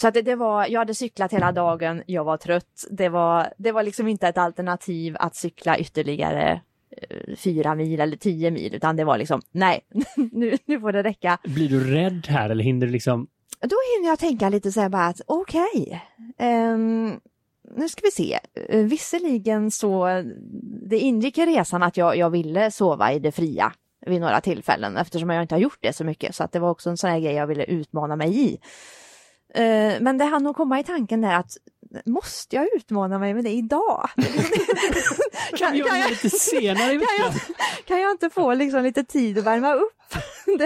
[0.00, 2.86] Så att det, det, var, jag hade cyklat hela dagen, jag var trött.
[2.90, 8.16] Det var, det var liksom inte ett alternativ att cykla ytterligare eh, fyra mil eller
[8.16, 9.80] tio mil, utan det var liksom nej,
[10.32, 11.38] nu, nu får det räcka.
[11.44, 13.26] Blir du rädd här eller hinner du liksom?
[13.60, 17.20] Då hinner jag tänka lite så här bara att okej, okay, um, ehm,
[17.76, 18.38] nu ska vi se.
[18.72, 20.22] Uh, visserligen så,
[20.88, 23.72] det ingick i resan att jag, jag ville sova i det fria
[24.06, 26.34] vid några tillfällen eftersom jag inte har gjort det så mycket.
[26.34, 28.58] Så att det var också en sån här grej jag ville utmana mig i.
[29.56, 31.56] Uh, men det hann nog komma i tanken där att
[32.04, 34.10] måste jag utmana mig med det idag?
[34.16, 36.98] kan, kan, jag, jag, lite senare i?
[36.98, 37.34] Kan jag,
[37.84, 40.14] kan jag inte få liksom lite tid att värma upp?
[40.58, 40.64] det,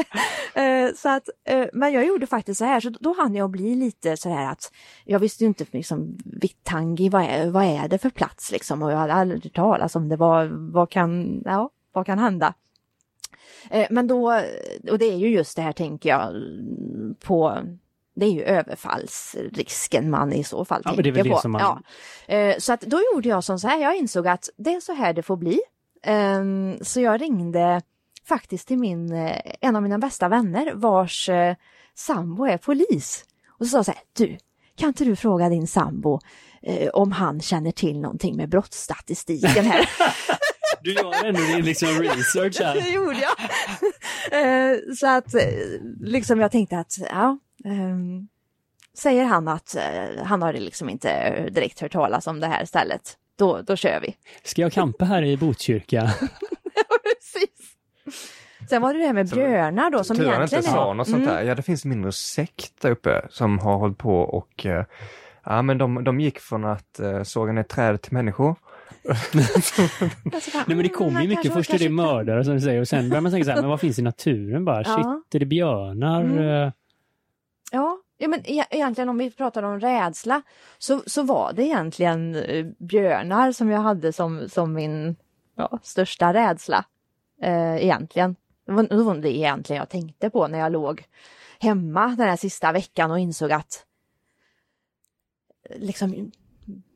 [0.89, 3.75] uh, så att, uh, men jag gjorde faktiskt så här, så då hann jag bli
[3.75, 4.73] lite så här att
[5.05, 8.83] jag visste inte liksom Vittangi, vad är, vad är det för plats liksom?
[8.83, 12.55] Och jag hade aldrig talat om det, vad, vad, kan, ja, vad kan hända?
[13.75, 14.43] Uh, men då,
[14.91, 16.33] och det är ju just det här tänker jag
[17.21, 17.59] på
[18.15, 21.49] det är ju överfallsrisken man i så fall ja, tänker på.
[21.49, 21.61] Man...
[21.61, 22.35] Ja.
[22.35, 24.93] Eh, så att då gjorde jag som så här, jag insåg att det är så
[24.93, 25.61] här det får bli.
[26.05, 27.83] Ehm, så jag ringde
[28.29, 31.55] faktiskt till min, eh, en av mina bästa vänner vars eh,
[31.95, 33.25] sambo är polis.
[33.49, 34.39] Och så sa jag så här, du,
[34.77, 36.21] kan inte du fråga din sambo
[36.93, 39.89] om han känner till någonting med brottsstatistiken här?
[40.83, 42.75] Du gör ändå din liksom research här.
[42.83, 43.37] Det gjorde jag.
[44.99, 45.35] Så att
[46.01, 48.29] liksom jag tänkte att ja, Um,
[48.95, 53.17] säger han att uh, han har liksom inte direkt hört talas om det här stället,
[53.39, 54.17] då, då kör vi.
[54.43, 56.03] Ska jag campa här i Botkyrka?
[57.03, 57.77] precis.
[58.69, 60.63] Sen var det det här med björnar då som egentligen inte är...
[60.63, 61.37] sa något sånt där.
[61.37, 61.49] Mm.
[61.49, 64.83] Ja, det finns en mindre sekt där uppe som har hållit på och uh,
[65.45, 68.57] ja, men de, de gick från att uh, såga ner träd till människor.
[69.33, 71.53] Nej men det kommer ju mycket.
[71.53, 73.71] Först är det mördare som du säger och sen börjar man tänka så här, men
[73.71, 74.83] vad finns i naturen bara?
[74.83, 74.95] Ja.
[74.95, 76.21] Shit, är det björnar?
[76.21, 76.73] Mm.
[77.75, 80.43] Ja, ja men e egentligen om vi pratar om rädsla
[80.79, 85.17] så, så var det egentligen eh, björnar som jag hade som, som min
[85.57, 86.85] ja, största rädsla.
[87.43, 88.37] Eh, egentligen.
[88.67, 91.05] Det var, det var det egentligen jag tänkte på när jag låg
[91.61, 93.87] hemma den här sista veckan och insåg att
[95.77, 96.33] liksom,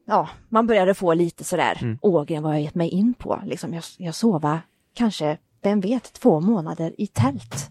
[0.07, 1.99] ja, man började få lite sådär, mm.
[2.03, 3.43] Ågren vad jag gett mig in på.
[3.45, 4.61] Liksom, jag, jag sova
[4.95, 7.71] kanske, vem vet, två månader i tält.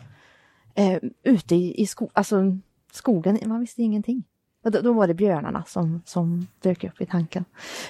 [0.75, 2.59] Eh, ute i, i skogen, alltså
[2.95, 4.23] skogen, man visste ingenting.
[4.63, 7.45] Och då, då, var det björnarna som, som dök upp i tanken.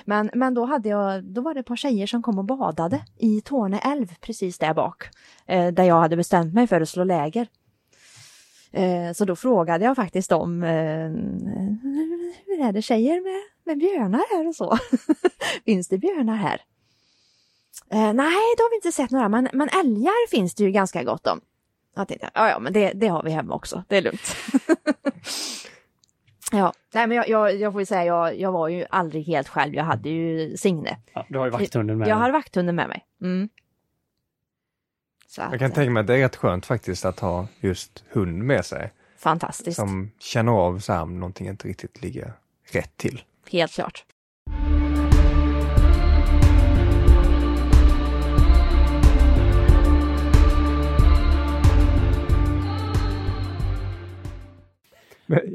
[0.06, 3.06] Men, men då, hade jag, då var det ett par tjejer som kom och badade
[3.18, 5.04] i Torne älv precis där bak.
[5.46, 7.48] Eh, där jag hade bestämt mig för att slå läger.
[8.72, 11.10] Eh, så då frågade jag faktiskt dem, eh,
[12.46, 14.78] hur är det tjejer med, med björnar här och så?
[15.66, 16.62] finns det björnar här?
[17.90, 21.04] Eh, nej, det har vi inte sett några, men, men älgar finns det ju ganska
[21.04, 21.42] gott om.
[21.96, 24.36] Jag tänkte, ja, ja men det, det har vi hemma också, det är lugnt.
[26.52, 29.48] ja, nej men jag, jag, jag får ju säga, jag, jag var ju aldrig helt
[29.48, 30.98] själv, jag hade ju Signe.
[31.14, 33.06] Ja, du har ju vakthunden med Jag, jag har vakthunden med mig.
[33.22, 33.50] Mm.
[35.38, 38.66] jag kan tänka mig att det är rätt skönt faktiskt att ha just hund med
[38.66, 38.92] sig.
[39.18, 39.76] Fantastiskt.
[39.76, 42.34] Som känner av så här om någonting inte riktigt ligger
[42.72, 43.24] rätt till.
[43.52, 44.06] Helt klart.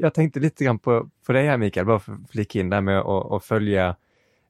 [0.01, 2.81] Jag tänkte lite grann på, på dig här Mikael, bara för att flika in där
[2.81, 3.95] med att, följa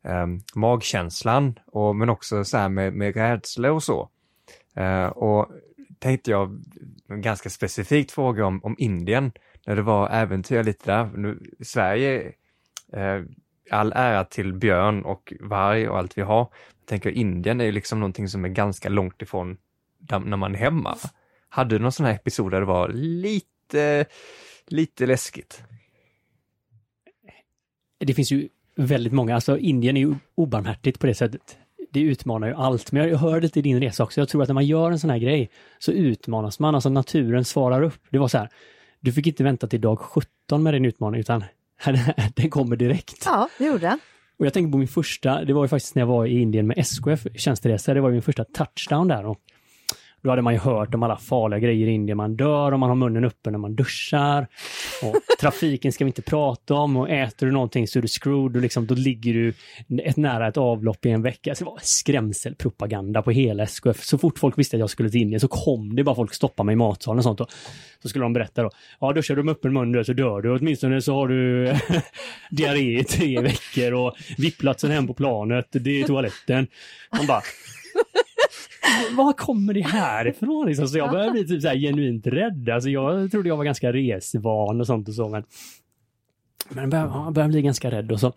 [0.04, 4.10] um, magkänslan, och, men också så här med, med rädsla och så.
[4.80, 5.52] Uh, och
[6.00, 6.62] tänkte jag
[7.10, 9.32] en ganska specifikt fråga om, om Indien,
[9.66, 11.10] när det var äventyr lite där.
[11.16, 12.32] Nu, Sverige,
[12.98, 13.26] uh,
[13.72, 16.50] all ära till björn och varg och allt vi har.
[16.80, 19.58] Jag tänker Indien är ju liksom någonting som är ganska långt ifrån
[20.26, 20.98] när man är hemma.
[21.50, 24.06] Hade du någon sån här episod där det var lite
[24.68, 25.64] lite läskigt.
[27.98, 31.58] Det finns ju väldigt många, alltså Indien är ju obarmhärtigt på det sättet.
[31.92, 34.50] Det utmanar ju allt, men jag hörde lite i din resa också, jag tror att
[34.50, 35.50] när man gör en sån här grej
[35.80, 38.02] så utmanas man, alltså naturen svarar upp.
[38.10, 38.50] Det var så här,
[39.00, 41.44] du fick inte vänta till dag 17 med din utmaning utan
[42.36, 43.24] den kommer direkt.
[43.26, 44.00] Ja, det gjorde den.
[44.38, 46.68] Och jag tänker på min första, det var ju faktiskt när jag var i Indien
[46.68, 49.26] med SKF tjänsteresa, det var min första touchdown där.
[49.26, 49.40] Och
[50.24, 52.18] då hade man ju hört om alla farliga grejer i Indien.
[52.18, 54.48] Man dör om man har munnen uppe när man duschar.
[55.04, 58.56] Och trafiken ska vi inte prata om och äter du någonting så är du screwed
[58.56, 59.54] och liksom, då ligger du
[60.04, 61.56] ett nära ett avlopp i en vecka.
[61.56, 64.04] Så det var skrämselpropaganda på hela SKF.
[64.04, 66.64] Så fort folk visste att jag skulle till Indien så kom det bara folk stoppa
[66.64, 67.40] mig i matsalen och sånt.
[67.40, 67.50] Och
[68.02, 68.70] så skulle de berätta då.
[69.00, 70.58] Ja, duschar du med öppen mun så dör du.
[70.58, 71.74] Åtminstone så har du
[72.52, 76.68] diarré i tre veckor och vipplatsen hem på planet, det är toaletten.
[77.18, 77.42] Man bara
[79.18, 80.68] var kommer det här ifrån?
[80.68, 80.88] Liksom?
[80.88, 82.70] Så jag började bli typ så här genuint rädd.
[82.70, 85.30] Alltså jag trodde jag var ganska resvan och sånt och så.
[85.30, 85.44] Men,
[86.70, 88.34] men jag började, jag började bli ganska rädd och så.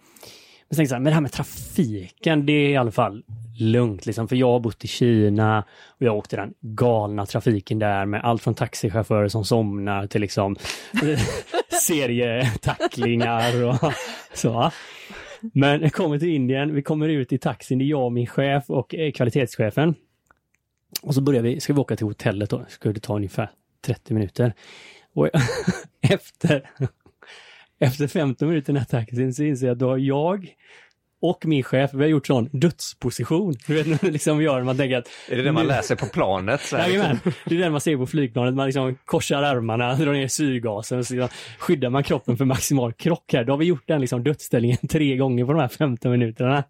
[0.69, 3.23] Men tänkte så här, men det här med trafiken, det är i alla fall
[3.59, 4.29] lugnt liksom.
[4.29, 8.43] För jag har bott i Kina och jag åkte den galna trafiken där med allt
[8.43, 10.57] från taxichaufförer som somnar till liksom
[11.83, 13.93] serietacklingar och
[14.33, 14.71] så.
[15.41, 18.27] Men jag kommer till Indien, vi kommer ut i taxin, det är jag, och min
[18.27, 19.95] chef och eh, kvalitetschefen.
[21.03, 23.51] Och så börjar vi, ska vi åka till hotellet då, ska det ta ungefär
[23.87, 24.53] 30 minuter.
[25.15, 25.29] Och
[26.01, 26.71] efter,
[27.79, 30.55] efter 15 minuter i den här taxin så inser jag att då har jag
[31.27, 33.55] och min chef, vi har gjort sån dödsposition.
[33.67, 35.09] Du vet liksom gör, man tänker att...
[35.29, 36.61] Är det det man läser på planet?
[36.61, 37.33] Så här, Jajamän, liksom?
[37.45, 38.55] det är det man ser på flygplanet.
[38.55, 41.29] Man liksom korsar armarna, drar ner syrgasen och så liksom
[41.59, 43.45] skyddar man kroppen för maximal krock här.
[43.45, 46.65] Då har vi gjort den liksom dödsställningen tre gånger på de här 15 minuterna.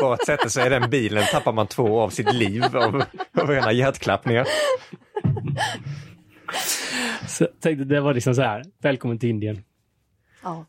[0.00, 3.02] Bara att sätta sig i den bilen tappar man två av sitt liv av,
[3.40, 4.46] av rena hjärtklappningar.
[7.28, 9.62] Så jag tänkte det var liksom så här, välkommen till Indien.
[10.42, 10.64] Ja.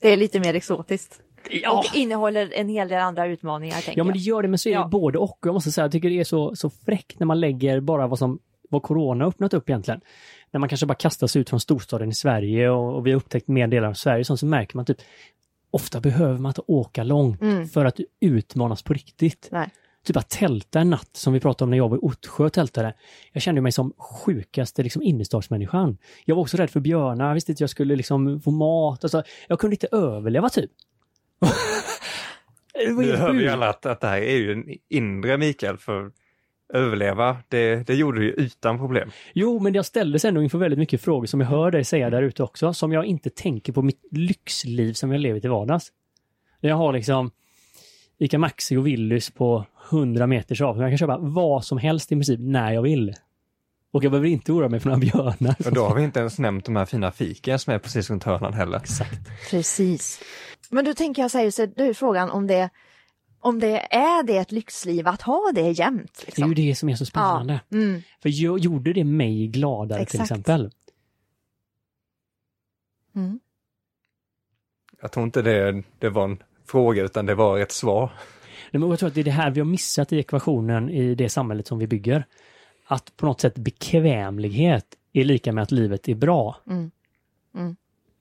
[0.00, 1.20] Det är lite mer exotiskt.
[1.50, 3.74] Ja, Och innehåller en hel del andra utmaningar.
[3.74, 4.88] Tänker ja men det gör det, men så är det Ja.
[4.88, 5.38] både och.
[5.42, 8.18] Jag måste säga, jag tycker det är så, så fräckt när man lägger bara vad
[8.18, 8.38] som
[8.72, 10.00] vad corona öppnat upp egentligen.
[10.50, 13.48] När man kanske bara kastas ut från storstaden i Sverige och, och vi har upptäckt
[13.48, 14.98] mer delar av Sverige, så märker man typ
[15.70, 17.68] ofta behöver man inte åka långt Mm.
[17.68, 19.48] för att utmanas på riktigt.
[19.52, 19.68] Nej.
[20.04, 22.52] Typ att tälta en natt, som vi pratade om när jag var i Ottsjö och
[22.52, 22.94] tältade.
[23.32, 25.98] Jag kände mig som sjukaste liksom, innerstadsmänniskan.
[26.24, 29.04] Jag var också rädd för björnar, jag visste inte jag skulle liksom få mat.
[29.04, 30.70] Alltså, jag kunde inte överleva typ.
[32.74, 36.10] Nu hör vi alla att, att det här är ju en inre Mikael, för
[36.72, 39.10] överleva, det, det gjorde du ju utan problem.
[39.32, 42.22] Jo, men jag ställdes ändå inför väldigt mycket frågor som jag hör dig säga där
[42.22, 45.92] ute också, som jag inte tänker på mitt lyxliv som jag lever till vardags.
[46.60, 47.30] Jag har liksom
[48.18, 50.84] Ica Maxi och Willys på 100 meters avstånd.
[50.84, 53.14] Jag kan köpa vad som helst i princip när jag vill.
[53.92, 55.56] Och jag behöver inte oroa mig för några björnar.
[55.66, 58.24] Och då har vi inte ens nämnt de här fina fiken som är precis runt
[58.24, 58.76] hörnan heller.
[58.76, 59.50] Exakt.
[59.50, 60.20] Precis.
[60.70, 62.70] Men då tänker jag så här, så då är frågan om det,
[63.40, 66.12] om det är det ett lyxliv att ha det jämt.
[66.16, 66.48] Det är Liksom.
[66.48, 67.60] ju det som är så spännande.
[67.72, 68.02] Mm.
[68.22, 70.30] För jag, gjorde det mig gladare till Exakt.
[70.30, 70.70] exempel?
[73.14, 73.40] Mm.
[75.02, 78.12] Jag tror inte det, det var en fråga utan det var ett svar.
[78.70, 81.14] Nej, men jag tror att det är det här vi har missat i ekvationen i
[81.14, 82.26] det samhället som vi bygger.
[82.86, 86.56] Att på något sätt bekvämlighet är lika med att livet är bra.
[86.66, 86.90] Mm.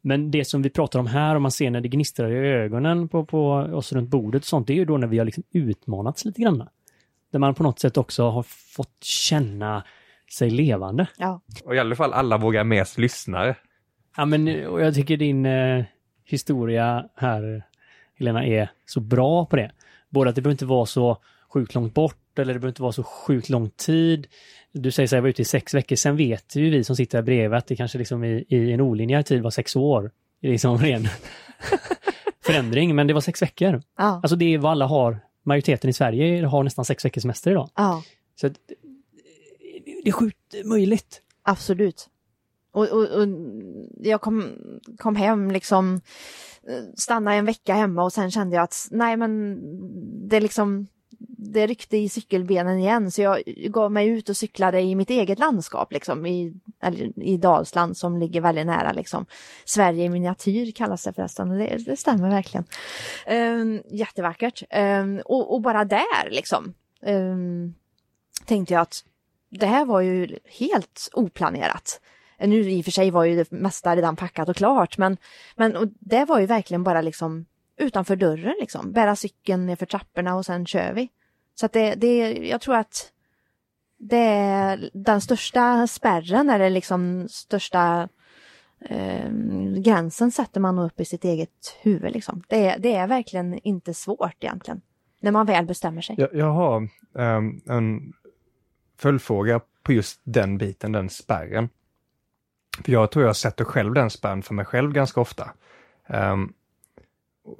[0.02, 3.08] Men det som vi pratar om här, om man ser när det gnistrar i ögonen
[3.08, 5.43] på, på oss runt bordet och sånt, det är ju då när vi har liksom
[5.52, 6.68] utmanats lite grann.
[7.32, 8.43] Där man på något sätt också har
[8.76, 9.84] fått känna
[10.32, 11.08] sig levande.
[11.18, 11.41] Ja.
[11.64, 13.56] Och i alla fall alla vågar mest lyssnare.
[14.18, 15.86] Ja, men och jag tycker din eh,
[16.26, 17.64] historia här,
[18.20, 19.72] Helena, är så bra på det.
[20.10, 21.18] Både att det behöver inte vara så
[21.54, 24.27] sjukt långt bort eller det behöver inte vara så sjukt lång tid.
[24.71, 25.95] Du säger så här, jag var ute i sex veckor.
[25.95, 28.81] Sen vet ju vi som sitter här bredvid att det kanske liksom i, i en
[28.81, 30.11] olinjär tid var sex år.
[30.41, 31.07] Det är liksom ren
[32.45, 33.81] förändring, men det var sex veckor.
[33.97, 34.03] Ja.
[34.03, 35.19] Alltså det är vad alla har.
[35.43, 37.69] Majoriteten i Sverige har nästan sex veckors semester idag.
[37.75, 38.03] ja.
[38.35, 38.53] Så att,
[40.03, 41.21] det är sjukt möjligt.
[41.43, 42.09] Absolut.
[42.71, 43.27] Och, och, och
[43.99, 44.55] jag kom,
[44.97, 46.01] kom hem liksom,
[46.67, 49.59] eh, stannade en vecka hemma och sen kände jag att nej men
[50.29, 50.87] det liksom,
[51.28, 55.39] det ryckte i cykelbenen igen så jag gav mig ut och cyklade i mitt eget
[55.39, 59.26] landskap liksom i, eller, i Dalsland som ligger väldigt nära liksom.
[59.65, 62.65] Sverige i miniatyr kallas det förresten och det, det stämmer verkligen.
[63.30, 64.63] Um, jättevackert.
[64.76, 67.76] Um, och, och bara där liksom um,
[68.45, 69.03] tänkte jag att
[69.49, 72.01] det här var ju helt oplanerat.
[72.39, 75.17] Nu i och för sig var ju det mesta redan packat och klart, men,
[75.55, 77.45] men och det var ju verkligen bara liksom
[77.80, 78.91] utanför dörren liksom.
[78.91, 81.09] Bära cykeln nerför trapporna och sen kör vi.
[81.55, 83.11] Så att det, det, jag tror att
[83.97, 88.09] det är den största spärren eller liksom största
[88.86, 89.30] eh,
[89.77, 92.43] gränsen sätter man nog upp i sitt eget huvud liksom.
[92.47, 94.82] Det, är- det är verkligen inte svårt egentligen.
[95.21, 96.15] När man väl bestämmer sig.
[96.19, 98.13] Jag, jag har um, en
[98.97, 101.69] följdfråga på just den biten, den spärren.
[102.86, 105.51] För jag tror jag sätter själv den spärren för mig själv ganska ofta.
[106.07, 106.53] Um,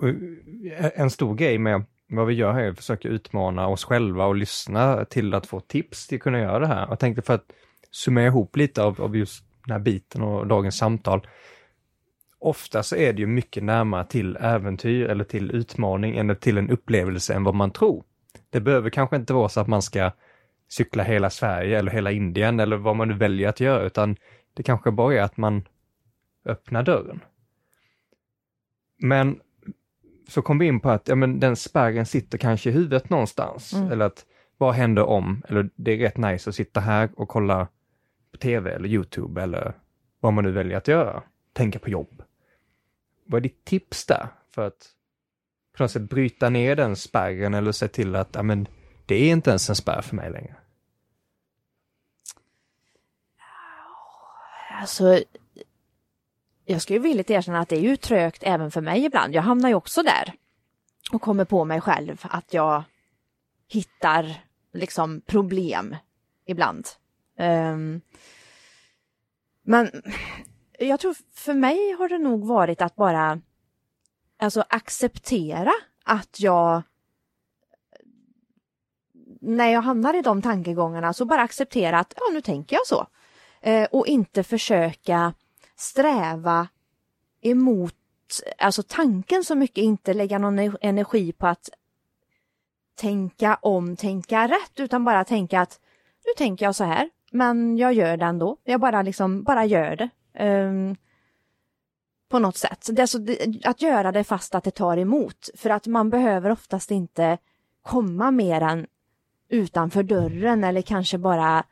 [0.04, 4.26] Eh, en stor grej med vad vi gör här är att försöka utmana oss själva
[4.26, 6.88] och lyssna till att få tips till att kunna göra det här.
[6.90, 7.52] Jag tänkte för att
[7.92, 11.28] summera ihop lite av, av just den här biten och dagens samtal.
[12.40, 16.70] Ofta så är det ju mycket närmare till äventyr eller till utmaning eller till en
[16.70, 18.04] upplevelse än vad man tror.
[18.50, 20.12] Det behöver kanske inte vara så att man ska
[20.70, 24.16] cykla hela Sverige eller hela Indien eller vad man nu väljer att göra, utan
[24.54, 25.68] det kanske bara är att man
[26.46, 27.20] öppnar dörren.
[28.98, 29.40] Men
[30.30, 33.73] så kom vi in på att ja, men den spärren sitter kanske i huvudet någonstans.
[33.73, 33.91] Mm.
[33.91, 34.25] Eller att
[34.57, 37.67] vad händer om, eller det är rätt nice att sitta här och kolla
[38.32, 39.73] på tv eller Youtube eller
[40.19, 41.23] vad man nu väljer att göra.
[41.53, 42.23] Tänka på jobb.
[43.25, 44.88] Vad är ditt tips där för att
[45.77, 48.67] på något sätt bryta ner den spärren eller se till att, ja men,
[49.05, 50.55] det är inte ens en spärr för mig längre?
[54.80, 55.23] Alltså,
[56.72, 59.36] jag ska ju villigt erkänna att det är ju trögt även för mig ibland.
[59.36, 60.34] Jag hamnar ju också där
[61.11, 62.84] och kommer på mig själv att jag
[63.67, 64.43] hittar
[64.74, 65.95] liksom problem
[66.45, 66.88] ibland.
[67.39, 68.01] Um,
[69.63, 69.91] men
[70.80, 73.41] jag tror för mig har det nog varit att bara
[74.38, 76.82] alltså acceptera att jag
[79.41, 83.07] när jag hamnar i de tankegångarna så bara acceptera att ja, nu tänker jag så.
[83.61, 85.34] Eh, och inte försöka
[85.80, 86.67] sträva
[87.41, 87.95] emot
[88.57, 91.69] alltså tanken så mycket, inte lägga någon e- energi på att
[92.95, 95.80] tänka om, tänka rätt, utan bara tänka att
[96.25, 98.57] nu tänker jag så här, men jag gör det ändå.
[98.63, 100.09] Jag bara liksom, bara gör det.
[100.45, 100.95] Um,
[102.30, 102.88] på något sätt.
[102.91, 103.19] Det är alltså,
[103.63, 105.49] att göra det fast att det tar emot.
[105.55, 107.38] För att man behöver oftast inte
[107.82, 108.88] komma mer än
[109.49, 111.63] utanför dörren eller kanske bara eh,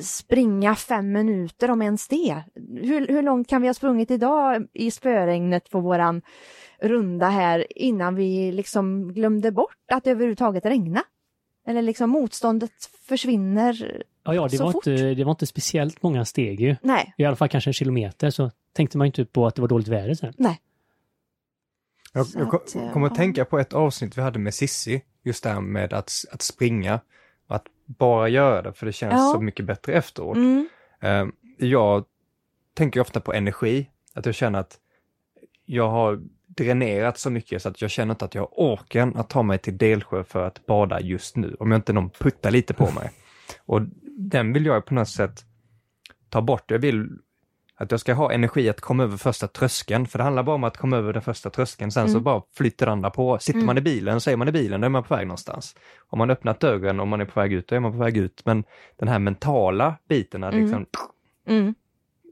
[0.00, 2.42] springa fem minuter om ens det.
[2.82, 6.22] Hur, hur långt kan vi ha sprungit idag i spöregnet på våran
[6.78, 11.02] runda här innan vi liksom glömde bort att det överhuvudtaget regna?
[11.66, 12.72] Eller liksom motståndet
[13.08, 14.86] försvinner Ja, ja det, var fort.
[14.86, 16.76] inte, det var inte speciellt många steg ju.
[16.82, 17.14] Nej.
[17.18, 19.88] I alla fall kanske en kilometer så tänkte man inte på att det var dåligt
[19.88, 20.32] väder sen.
[20.36, 20.60] Nej.
[22.12, 25.42] Jag, Så jag eh, kommer att tänka på ett avsnitt vi hade med Sissi, just
[25.42, 27.00] det här med att, att springa.
[27.86, 29.30] Bara göra det, för det känns Ja.
[29.34, 30.36] så mycket bättre efteråt.
[30.36, 30.68] Mm.
[31.00, 31.26] Eh,
[31.58, 32.04] Jag
[32.74, 34.78] tänker ofta på energi, att jag känner att
[35.66, 39.30] jag har dränerat så mycket så att jag känner inte att jag har orken att
[39.30, 42.74] ta mig till Delsjö för att bada just nu, om jag inte någon puttar lite
[42.74, 43.10] på mig.
[43.66, 43.80] Och
[44.18, 45.44] den vill jag på något sätt
[46.28, 46.70] ta bort.
[46.70, 47.08] Jag vill
[47.76, 50.64] att jag ska ha energi att komma över första tröskeln, för det handlar bara om
[50.64, 52.22] att komma över den första tröskeln, sen så Mm.
[52.22, 53.38] bara flyter andra på.
[53.38, 53.66] Sitter Mm.
[53.66, 55.76] man i bilen så är man i bilen, då är man på väg någonstans.
[56.08, 58.16] Om man öppnat dörren och man är på väg ut, då är man på väg
[58.16, 58.42] ut.
[58.44, 58.64] Men
[58.96, 60.64] den här mentala biten, att Mm.
[60.64, 60.86] liksom
[61.46, 61.74] Mm.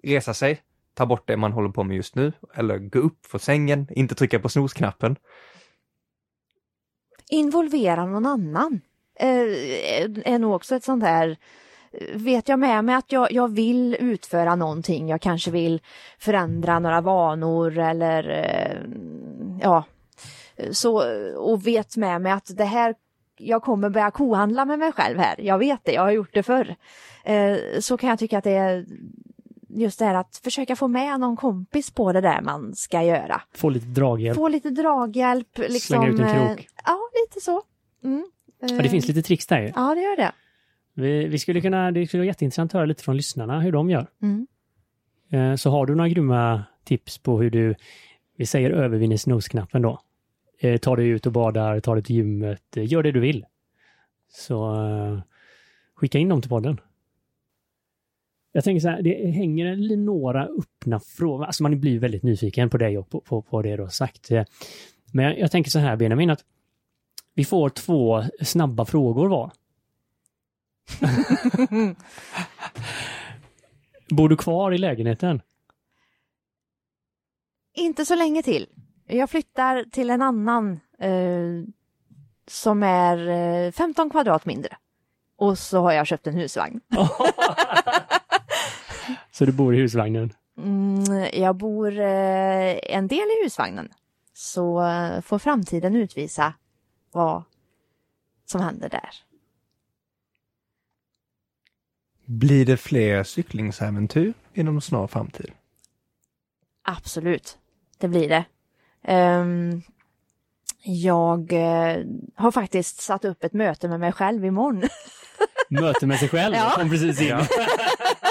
[0.03, 0.61] resa sig,
[0.95, 4.15] ta bort det man håller på med just nu, eller gå upp från sängen, inte
[4.15, 5.17] trycka på snosknappen.
[7.31, 8.81] Involvera någon annan.
[9.19, 11.37] Eh, är nog också ett sånt här
[12.15, 15.81] Vet jag med mig att jag, jag vill utföra någonting, jag kanske vill
[16.19, 18.79] förändra några vanor eller eh,
[19.61, 19.85] ja,
[20.71, 21.03] så
[21.37, 22.95] och vet med mig att det här,
[23.39, 25.41] jag kommer börja kohandla med mig själv här.
[25.41, 26.77] Jag vet det, jag har gjort det förr.
[27.25, 28.87] Eh, så kan jag tycka att det är
[29.69, 33.43] just det här att försöka få med någon kompis på det där man ska göra.
[33.55, 34.37] Få lite draghjälp.
[34.37, 35.59] Få lite draghjälp.
[35.59, 36.69] Liksom, Slänga ut en eh, krok.
[36.85, 37.63] Ja, lite så.
[38.05, 38.27] Mm.
[38.61, 39.73] Ja, det finns lite tricks där ju.
[39.77, 40.33] Ja, det gör det.
[40.95, 43.91] Vi, vi skulle kunna, det skulle vara jätteintressant att höra lite från lyssnarna hur de
[43.91, 44.07] gör.
[44.23, 44.47] Mm.
[45.31, 47.75] Eh, Så har du några grymma tips på hur du,
[48.37, 50.01] vi säger övervinner snosknappen då.
[50.61, 53.45] Eh, Ta dig ut och badar, ta dig till gymmet, eh, gör det du vill.
[54.29, 54.77] Så
[55.95, 56.81] skicka in dem till podden.
[58.53, 61.45] Jag tänker så här, det hänger några öppna frågor.
[61.45, 64.31] Alltså man blir väldigt nyfiken på dig och på, på, på det du har sagt.
[65.13, 66.45] Men jag, jag tänker så här Benjamin, att
[67.35, 69.53] vi får två snabba frågor var.
[74.11, 75.43] Bor du kvar i lägenheten?
[77.75, 78.67] Inte så länge till.
[79.07, 81.63] Jag flyttar till en annan eh,
[82.47, 83.29] som är
[83.67, 84.77] eh, 15 kvadrat mindre.
[85.37, 86.81] Och så har jag köpt en husvagn.
[89.31, 90.33] Så du bor i husvagnen?
[90.59, 93.89] Mm, jag bor eh, en del i husvagnen.
[94.35, 96.55] Så eh, får framtiden utvisa
[97.13, 97.43] vad
[98.45, 99.11] som händer där.
[102.39, 105.51] Blir det fler cyklingsäventyr inom snar framtid?
[106.83, 107.59] Absolut,
[107.99, 108.45] det blir det.
[109.05, 109.83] Ehm,
[110.83, 112.05] jag eh,
[112.35, 114.83] har faktiskt satt upp ett möte med mig själv imorgon.
[115.69, 116.55] Möte med sig själv?
[116.55, 116.73] Ja.
[116.77, 117.37] Kom precis in.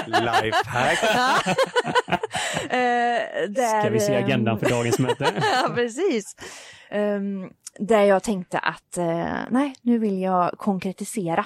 [0.05, 0.99] Lifehack!
[2.63, 5.33] Eh, där, Ska vi se ehm, agendan för dagens möte?
[5.41, 6.35] ja, precis.
[6.91, 11.45] Um, där jag tänkte att eh, nej, nu vill jag konkretisera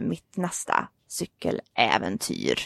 [0.00, 2.60] mitt nästa cykeläventyr.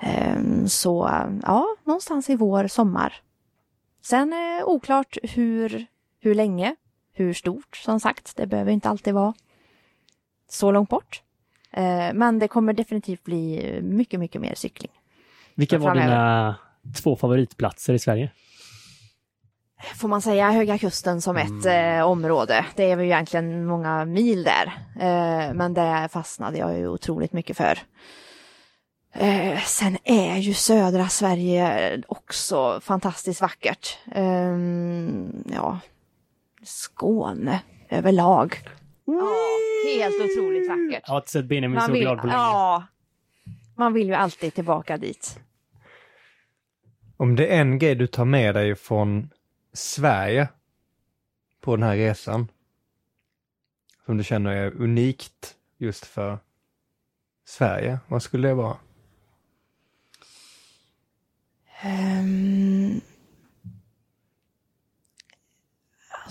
[0.00, 1.10] Ehm, så
[1.42, 3.14] ja, någonstans i vår, sommar.
[4.02, 5.86] Sen eh, oklart hur,
[6.20, 6.76] hur länge,
[7.12, 8.36] hur stort som sagt.
[8.36, 9.34] Det behöver inte alltid vara
[10.48, 11.22] så långt bort.
[11.70, 14.92] Eh, men det kommer definitivt bli mycket, mycket mer cykling.
[15.54, 16.56] Vilka var dina
[17.02, 18.30] två favoritplatser i Sverige?
[19.96, 22.66] Får man säga, Höga Kusten som ett eh, område.
[22.76, 24.66] Det är väl egentligen många mil där.
[25.00, 27.78] Eh, men det fastnade jag ju otroligt mycket för.
[29.14, 33.98] Eh, sen är ju södra Sverige också fantastiskt vackert.
[34.12, 34.58] Eh,
[35.54, 35.78] ja,
[36.62, 37.60] Skåne
[37.90, 38.58] överlag.
[39.04, 39.36] Ja,
[39.96, 41.04] helt otroligt vackert.
[41.06, 42.38] Jag har inte sett Benjamin så vill, glad på länge.
[42.38, 42.84] ja,
[43.76, 45.38] man vill ju alltid tillbaka dit.
[47.16, 49.30] Om det är en grej du tar med dig från
[49.74, 50.48] Sverige
[51.60, 52.48] på den här resan,
[54.06, 56.38] som du känner är unikt just för
[57.44, 58.76] Sverige, vad skulle det vara?
[61.82, 62.13] Eh,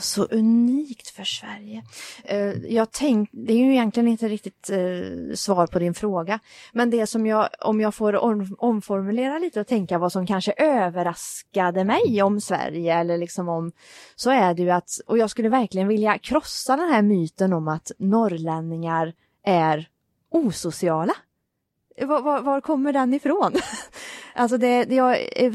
[0.04, 1.84] så unikt för Sverige.
[2.32, 6.40] Uh, jag tänk, det är ju egentligen inte riktigt uh, svar på din fråga.
[6.72, 10.54] Men det som jag, om jag får om, omformulera lite och tänka vad som kanske
[10.58, 13.72] överraskade mig om Sverige eller liksom om,
[14.16, 17.68] så är det ju att, och jag skulle verkligen vilja krossa den här myten om
[17.68, 19.88] att norrlänningar är
[20.32, 21.14] osociala.
[21.96, 23.54] Eh, var, var, var kommer den ifrån?
[24.36, 25.54] alltså det, det, jag är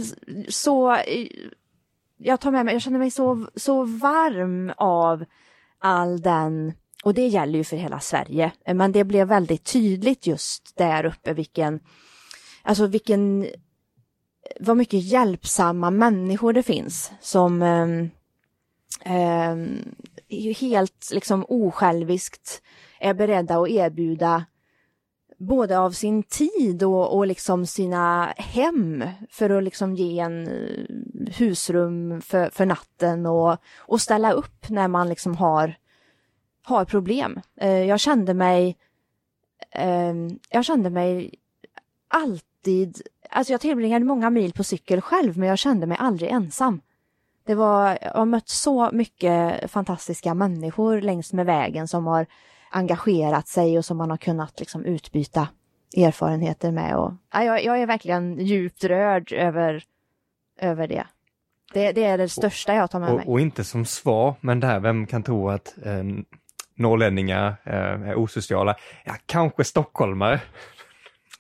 [0.51, 0.97] så
[2.19, 5.25] jag tar med mig, jag känner mig så, så varm av
[5.79, 6.73] all den,
[7.05, 11.33] och det gäller ju för hela Sverige, men det blev väldigt tydligt just där uppe
[11.33, 11.81] vilken,
[12.63, 13.47] alltså vilken,
[14.61, 17.99] vad mycket hjälpsamma människor det finns som eh,
[19.15, 19.57] eh,
[20.57, 22.63] helt liksom osjälviskt
[23.01, 24.45] är beredda att erbjuda
[25.39, 31.35] både av sin tid och, och liksom sina hem för att liksom ge en eh,
[31.37, 35.75] husrum för, för natten och, och ställa upp när man liksom har,
[36.63, 37.41] har problem.
[37.57, 38.77] Eh, jag kände mig
[39.71, 41.35] ehm, jag kände mig
[42.09, 46.81] alltid, alltså jag tillbringade många mil på cykel själv men jag kände mig aldrig ensam.
[47.45, 52.27] Det var, jag har mött så mycket fantastiska människor längs med vägen som har
[52.71, 55.49] engagerat sig och som man har kunnat liksom utbyta
[55.97, 56.97] erfarenheter med.
[56.97, 59.85] Och, ja, jag, jag är verkligen djupt rörd över,
[60.61, 61.07] över det.
[61.75, 61.93] det.
[61.93, 63.27] Det är det största jag tar med och, mig.
[63.27, 66.05] Och inte som svar, men det här, vem kan tro att eh,
[66.75, 68.77] norrlänningar eh, är osociala?
[69.05, 70.41] Ja, kanske stockholmare.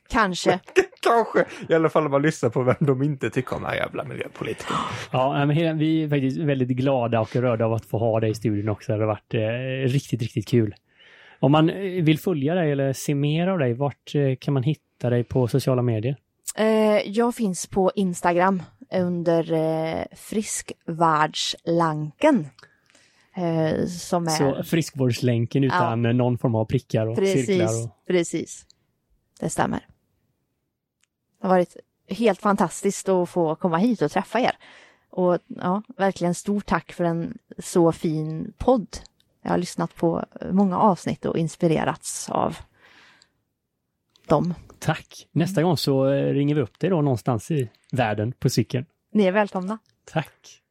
[0.08, 0.60] Kanske.
[1.02, 3.76] Kanske, i alla fall om man lyssnar på vem de inte tycker om, de här
[3.76, 4.78] jävla miljöpolitikerna.
[5.12, 8.34] Ja, men vi är faktiskt väldigt glada och rörda av att få ha dig i
[8.34, 8.92] studion också.
[8.92, 10.74] Det har varit eh, riktigt, riktigt kul.
[11.40, 14.62] Om man eh, vill följa dig eller se mer av dig, vart eh, kan man
[14.62, 16.16] hitta dig på sociala medier?
[16.56, 19.44] Eh, jag finns på Instagram under
[20.16, 22.46] Friskvärdslanken.
[23.38, 24.30] Eh, som är...
[24.30, 26.12] Så friskvårdslänken utan ja.
[26.12, 27.84] någon form av prickar och precis, cirklar?
[27.84, 28.06] Och...
[28.06, 28.66] Precis,
[29.40, 29.86] det stämmer.
[31.40, 31.76] Det har varit
[32.08, 34.56] helt fantastiskt att få komma hit och träffa er.
[35.10, 38.88] Och ja, verkligen stort tack för en så fin podd.
[39.42, 42.56] Jag har lyssnat på många avsnitt och inspirerats av
[44.26, 44.54] dem.
[44.78, 45.28] Tack!
[45.32, 48.86] Nästa gång så ringer vi upp dig då någonstans i världen på cykeln.
[49.12, 49.78] Ni är välkomna.
[50.04, 50.62] Tack!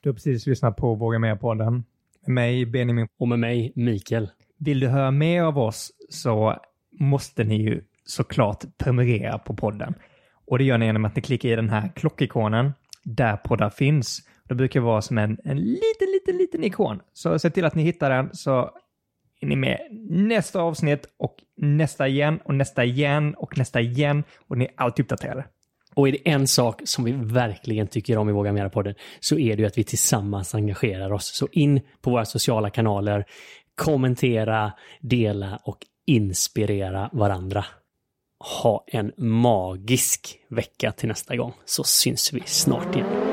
[0.00, 1.84] Du har precis lyssnat på Våga Mer-podden.
[2.26, 3.08] Med mig, Benjamin.
[3.18, 4.30] Och med mig, Mikael.
[4.58, 6.58] Vill du höra mer av oss så
[7.00, 9.94] måste ni ju såklart prenumerera på podden.
[10.46, 12.72] Och det gör ni genom att ni klickar i den här klockikonen
[13.04, 14.20] där poddar finns.
[14.48, 17.00] Det brukar vara som en, en liten, liten, liten ikon.
[17.12, 18.70] Så se till att ni hittar den så
[19.40, 19.78] är ni med
[20.10, 25.04] nästa avsnitt och nästa igen och nästa igen och nästa igen och ni är alltid
[25.04, 25.44] uppdaterade.
[25.94, 29.56] Och är det en sak som vi verkligen tycker om i Våga Mera-podden så är
[29.56, 31.34] det ju att vi tillsammans engagerar oss.
[31.34, 33.24] Så in på våra sociala kanaler,
[33.74, 37.64] kommentera, dela och inspirera varandra.
[38.38, 43.23] Ha en magisk vecka till nästa gång så syns vi snart igen.